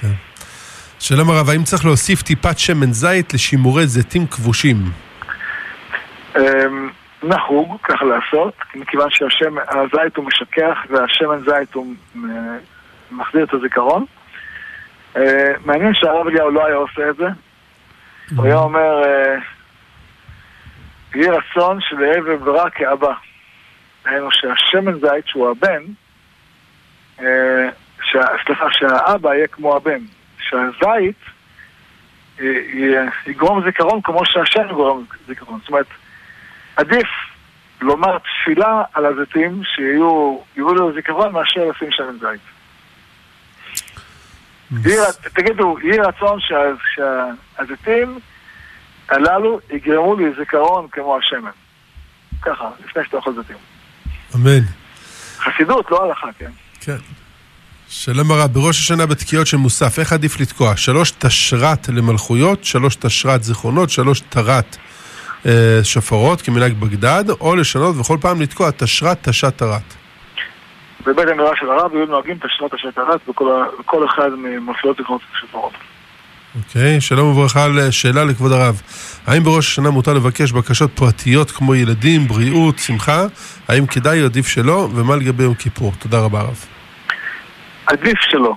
[0.00, 0.08] כן.
[1.00, 4.76] שלום הרב, האם צריך להוסיף טיפת שמן זית לשימורי זיתים כבושים?
[6.36, 6.90] אמ,
[7.22, 12.30] נהוג ככה לעשות, מכיוון שהזית הוא משכך והשמן זית הוא אה,
[13.10, 14.04] מחזיר את הזיכרון.
[15.16, 17.26] אה, מעניין שהרב אליהו לא היה עושה את זה.
[18.36, 19.02] הוא היה אומר,
[21.14, 23.12] יהי רצון שלאהב וברא כאבא.
[24.04, 25.82] דהיינו שהשמן זית שהוא הבן,
[28.46, 29.98] סליחה, שהאבא יהיה כמו הבן.
[30.38, 31.16] שהזית
[32.40, 32.46] אה,
[33.26, 35.58] יגרום זיכרון כמו שהשם יגרום זיכרון.
[35.60, 35.86] זאת אומרת,
[36.76, 37.08] עדיף
[37.80, 42.40] לומר תפילה על הזיתים שיהיו, יהיו לו זיכרון מאשר לשים שמן זית.
[45.34, 46.74] תגידו, יהי רצון שה-
[47.56, 48.18] שהזיתים
[49.08, 51.50] הללו יגרמו לי זיכרון כמו השמן.
[52.42, 53.56] ככה, לפני שאתה אוכל זיתים.
[54.34, 54.60] אמן.
[55.38, 56.50] חסידות, לא הלכה, כן.
[56.84, 56.96] כן.
[57.88, 60.76] שלום הרב, בראש השנה בתקיעות של מוסף, איך עדיף לתקוע?
[60.76, 64.76] שלוש תשרת למלכויות, שלוש תשרת זיכרונות, שלוש תרת
[65.46, 69.94] אה, שופרות כמנהג בגדד, או לשנות וכל פעם לתקוע תשרת תשת תרת.
[71.06, 73.20] בבית המדרש של הרב היו נוהגים תשרת תשת תרת
[73.78, 75.72] בכל אחד ממפליות זיכרונות ושופרות.
[76.58, 78.82] אוקיי, שלום וברכה, שאלה לכבוד הרב.
[79.26, 83.26] האם בראש השנה מותר לבקש בקשות פרטיות כמו ילדים, בריאות, שמחה?
[83.68, 84.88] האם כדאי או עדיף שלא?
[84.94, 85.92] ומה לגבי יום כיפור?
[85.98, 86.73] תודה רבה הרב.
[87.86, 88.54] עדיף שלא.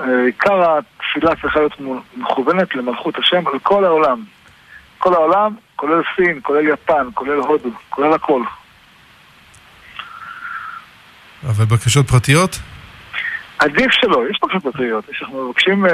[0.00, 1.80] אה, עיקר התפילה צריכה להיות
[2.16, 4.24] מכוונת למלכות השם על כל העולם.
[4.98, 8.42] כל העולם, כולל סין, כולל יפן, כולל הודו, כולל הכל.
[11.44, 12.58] אבל בקשות פרטיות?
[13.58, 15.08] עדיף שלא, יש בקשות פרטיות.
[15.08, 15.90] יש- אנחנו מבקשים אה,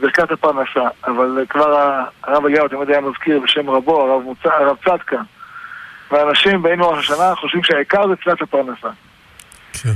[0.00, 4.38] ברכת הפרנסה, אבל אה, כבר הרב אליהו תמיד היה מזכיר בשם רבו, הרב, מוצ...
[4.44, 5.16] הרב צדקה.
[6.10, 8.88] ואנשים באים לראש השנה חושבים שהעיקר זה תפילת הפרנסה.
[9.82, 9.92] כן.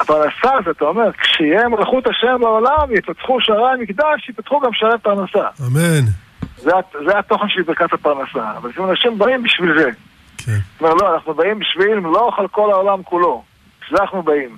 [0.00, 5.48] הפרנסה, אז אתה אומר, כשיהיה מלכות השם בעולם, יפתחו שערי המקדש, יפתחו גם שערי פרנסה.
[5.66, 6.04] אמן.
[6.56, 6.70] זה,
[7.06, 8.56] זה התוכן של ברכת הפרנסה.
[8.56, 9.90] אבל לפעמים אנשים באים בשביל זה.
[10.38, 10.52] כן.
[10.52, 13.42] זאת אומרת, לא, אנחנו באים בשביל מלוך על כל העולם כולו.
[13.80, 14.56] בשביל זה אנחנו באים.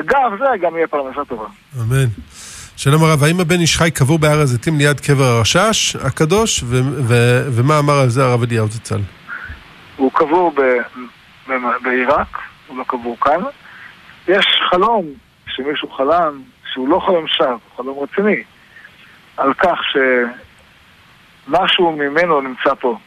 [0.00, 1.46] אגב, זה גם יהיה פרנסה טובה.
[1.80, 2.06] אמן.
[2.76, 6.62] שלום הרב, האם הבן איש חי קבור בהר הזיתים ליד קבר הרשש הקדוש?
[6.62, 9.00] ו- ו- ומה אמר על זה הרב אליהו זצ"ל?
[9.96, 10.60] הוא קבור ב,
[11.48, 13.40] ב, בעיראק, הוא לא קבור כאן.
[14.28, 15.06] יש חלום
[15.46, 18.42] שמישהו חלם, שהוא לא חלום שווא, חלום רציני,
[19.36, 19.78] על כך
[21.46, 22.98] שמשהו ממנו נמצא פה.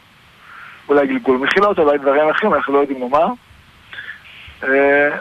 [0.88, 3.26] אולי גלגול מחילות, אולי דברים אחרים, אנחנו לא יודעים לומר.
[4.62, 5.16] אה,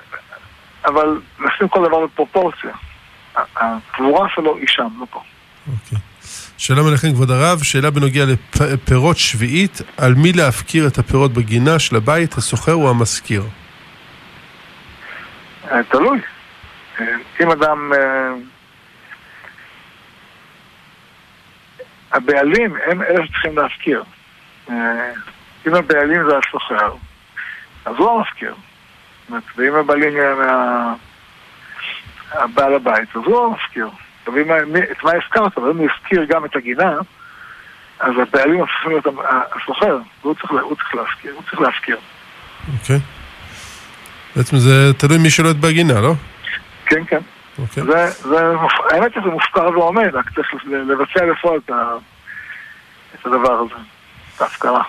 [0.86, 2.72] אבל נשים כל דבר בפרופורציה.
[3.36, 5.22] הקבורה שלו היא שם, לא פה.
[5.68, 5.97] אוקיי.
[6.58, 8.26] שלום עליכם כבוד הרב, שאלה בנוגע
[8.62, 13.43] לפירות שביעית, על מי להפקיר את הפירות בגינה של הבית, הסוחר או המשכיר?
[15.72, 16.19] אה, תלוי.
[16.99, 17.05] אה,
[17.41, 17.91] אם אדם...
[17.93, 18.34] אה,
[22.11, 24.03] הבעלים הם אלה שצריכים להפקיר.
[24.69, 24.76] אה,
[25.67, 26.93] אם הבעלים זה הסוחר,
[27.86, 28.22] אז הוא
[29.30, 30.38] אומרת, ואם הבעלים הם.
[32.32, 33.89] הבעל הבית, אז הוא המפקיר.
[34.34, 36.93] ואם ה- מי- את מה הזכרת, אבל אם הוא הזכיר גם את הגינה,
[37.99, 39.05] אז הבעלים הופכים להיות
[39.55, 41.97] הסוחר, והוא צריך, לה- הוא צריך להפקיר, הוא צריך להפקיר.
[42.80, 42.99] אוקיי.
[44.36, 46.14] בעצם זה תלוי מי שולט בגינה, לא?
[46.86, 47.20] כן, כן.
[47.60, 47.84] אוקיי.
[47.84, 48.38] זה, זה,
[48.92, 51.96] האמת שזה מופקר ועומד, רק צריך לבצע בפועל את, ה-
[53.16, 53.76] את הדבר הזה,
[54.36, 54.84] את ההפקרה.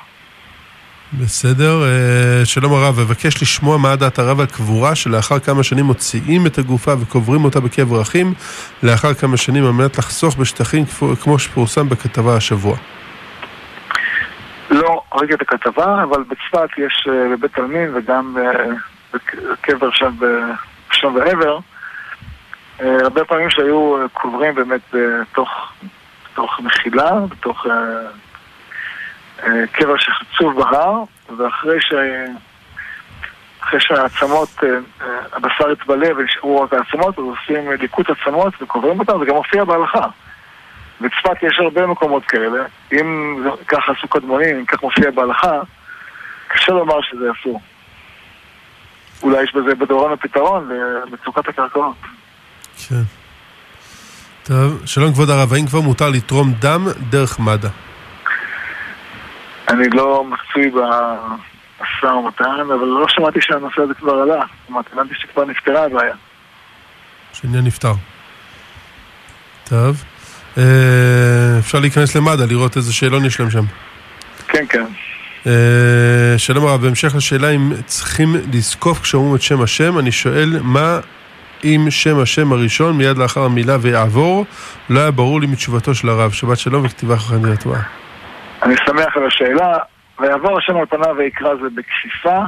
[1.20, 1.82] בסדר.
[1.84, 6.58] אה, שלום הרב, אבקש לשמוע מה דעת הרב על קבורה שלאחר כמה שנים מוציאים את
[6.58, 8.34] הגופה וקוברים אותה בקבר אחים
[8.82, 10.84] לאחר כמה שנים על מנת לחסוך בשטחים
[11.22, 12.76] כמו שפורסם בכתבה השבוע.
[14.70, 18.36] לא ראיתי את הכתבה, אבל בצפת יש אה, בבית עלמין וגם
[19.14, 20.16] בקבר שם
[20.90, 21.58] בשם ועבר,
[22.80, 25.72] אה, הרבה פעמים שהיו אה, קוברים באמת בתוך,
[26.32, 31.02] בתוך מחילה, בתוך אה, קבר שחצוב בהר,
[31.36, 31.92] ואחרי ש...
[33.60, 34.48] אחרי שהעצמות,
[35.32, 40.06] הבשר יתבלה ונשארו רק העצמות, אז עושים ליקוט עצמות וקוברים אותם, זה גם מופיע בהלכה.
[41.00, 42.64] בצפת יש הרבה מקומות כאלה.
[42.92, 43.36] אם
[43.68, 45.60] ככה עשו קדמונים, אם כך מופיע בהלכה,
[46.48, 47.60] קשה לומר שזה אסור.
[49.22, 50.68] אולי יש בזה בדורון הפתרון
[51.06, 51.96] למצוקת הקרקעות.
[52.88, 53.02] כן.
[54.42, 57.68] טוב, שלום כבוד הרב, האם כבר מותר לתרום דם דרך מד"א?
[59.68, 64.34] אני לא מצוי במשא ומתן, אבל לא שמעתי שהנושא הזה כבר עלה.
[64.34, 66.14] זאת אומרת, הבנתי שכבר נפתרה הבעיה.
[67.32, 67.92] שעניין נפתר.
[69.68, 70.04] טוב.
[70.58, 73.64] אה, אפשר להיכנס למד"א, לראות איזה שאלון יש להם שם.
[74.48, 74.84] כן, כן.
[75.46, 81.00] אה, שלום הרב, בהמשך לשאלה אם צריכים לזקוף כשאומרים את שם השם, אני שואל מה
[81.64, 84.46] אם שם השם הראשון מיד לאחר המילה ויעבור,
[84.90, 86.32] לא היה ברור לי מתשובתו של הרב.
[86.32, 87.82] שבת שלום וכתיבה חכם יתבעה.
[88.62, 89.78] אני שמח על השאלה.
[90.20, 92.38] ויעבור השם על פניו ויקרא זה בכפיפה.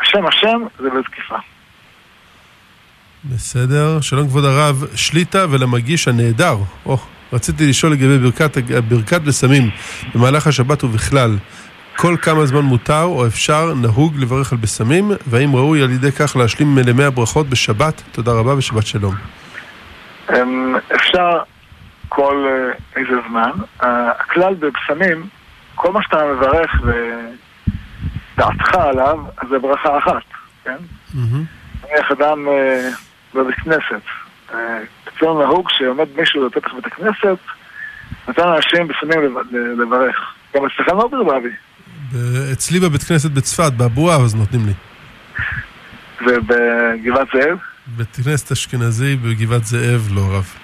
[0.00, 1.36] השם השם זה בזקיפה.
[3.24, 6.56] בסדר, שלום כבוד הרב, שליטה ולמגיש הנהדר.
[6.86, 6.98] או,
[7.32, 8.56] רציתי לשאול לגבי ברכת,
[8.88, 9.70] ברכת בשמים
[10.14, 11.36] במהלך השבת ובכלל.
[11.96, 16.36] כל כמה זמן מותר או אפשר נהוג לברך על בשמים, והאם ראוי על ידי כך
[16.36, 18.02] להשלים מלמי הברכות בשבת?
[18.12, 19.14] תודה רבה ושבת שלום.
[20.30, 21.38] אמ, אפשר
[22.08, 23.50] כל אה, איזה זמן.
[23.82, 25.26] אה, הכלל בבשמים,
[25.74, 26.82] כל מה שאתה מברך
[28.36, 30.22] ודעתך עליו, אז זה ברכה אחת,
[30.64, 30.76] כן?
[31.14, 31.44] מהמם.
[31.82, 32.90] נניח אדם אה,
[33.34, 34.02] בבית כנסת.
[35.20, 37.36] אצלנו נהוג שעומד מישהו בפתח בית הכנסת,
[38.28, 39.36] נותן לאנשים בפנים
[39.78, 40.16] לברך.
[40.56, 41.48] גם אצלכם לא ברבבי.
[42.12, 44.72] ב- אצלי בבית כנסת בצפת, באבואה, אז נותנים לי.
[46.26, 50.54] ובגבעת זאב, בית כנסת אשכנזי בגבעת זאב, לא רב.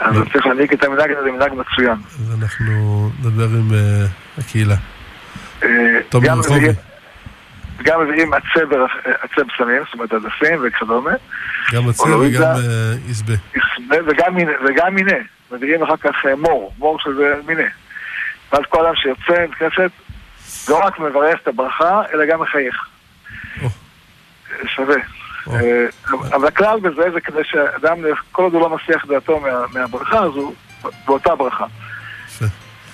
[0.00, 1.96] אז צריך להנהיג את המנהג הזה, זה מנהג מצוין.
[2.18, 4.06] אז אנחנו נדבר עם אה,
[4.38, 4.76] הקהילה.
[5.62, 5.68] אה,
[6.08, 6.66] תומר רחובי.
[7.82, 8.72] גם מביאים עצב
[9.04, 11.10] עצב סמים, זאת אומרת הדפים וכדומה,
[11.72, 13.34] גם או וגם אה, יסבה.
[14.66, 15.12] וגם מיני.
[15.52, 17.62] מביאים אחר כך אה, מור, מור שזה מיני.
[18.52, 19.90] ואז כל אדם שיוצא מבית כנסת,
[20.68, 22.86] לא רק מברך את הברכה, אלא גם מחייך.
[24.66, 24.96] שווה.
[25.52, 25.86] אה,
[26.34, 27.96] אבל הכלל בזה זה כדי שאדם,
[28.32, 30.52] כל עוד הוא לא מסיח דעתו מה- מהברכה הזו,
[31.06, 31.64] באותה ברכה.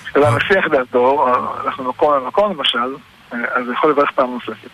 [0.05, 1.35] כשאדם מסיח דעתו, אה,
[1.67, 2.85] אנחנו מקום למקום למשל, אה,
[3.33, 4.71] אז יכול לברך פעם נוספת.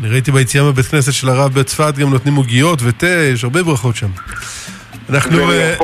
[0.00, 3.96] אני ראיתי ביציאה מבית כנסת של הרב בצפת גם נותנים עוגיות ותה, יש הרבה ברכות
[3.96, 4.10] שם.
[5.10, 5.50] אנחנו...
[5.52, 5.74] אה.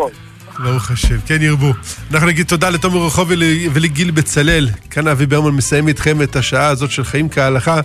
[0.58, 1.72] ברוך השם, כן ירבו.
[2.12, 4.68] אנחנו נגיד תודה לתומר רחובי ול- ולגיל בצלאל.
[4.90, 7.80] כאן אבי ברמן מסיים איתכם את השעה הזאת של חיים כהלכה,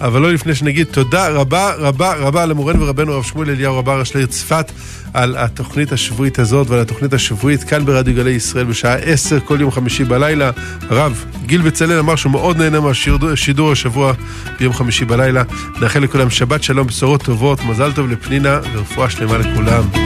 [0.00, 4.14] אבל לא לפני שנגיד תודה רבה רבה רבה למורנו ורבנו הרב שמואל אליהו רבה ראש
[4.14, 4.72] לעיר צפת
[5.14, 9.70] על התוכנית השבועית הזאת ועל התוכנית השבועית כאן ברדיו גלי ישראל בשעה 10 כל יום
[9.70, 10.50] חמישי בלילה.
[10.90, 14.12] הרב גיל בצלאל אמר שהוא מאוד נהנה מהשידור השבוע
[14.58, 15.42] ביום חמישי בלילה.
[15.80, 20.04] נאחל לכולם שבת שלום, בשורות טובות, מזל טוב לפנינה ורפואה שלמה לכולם.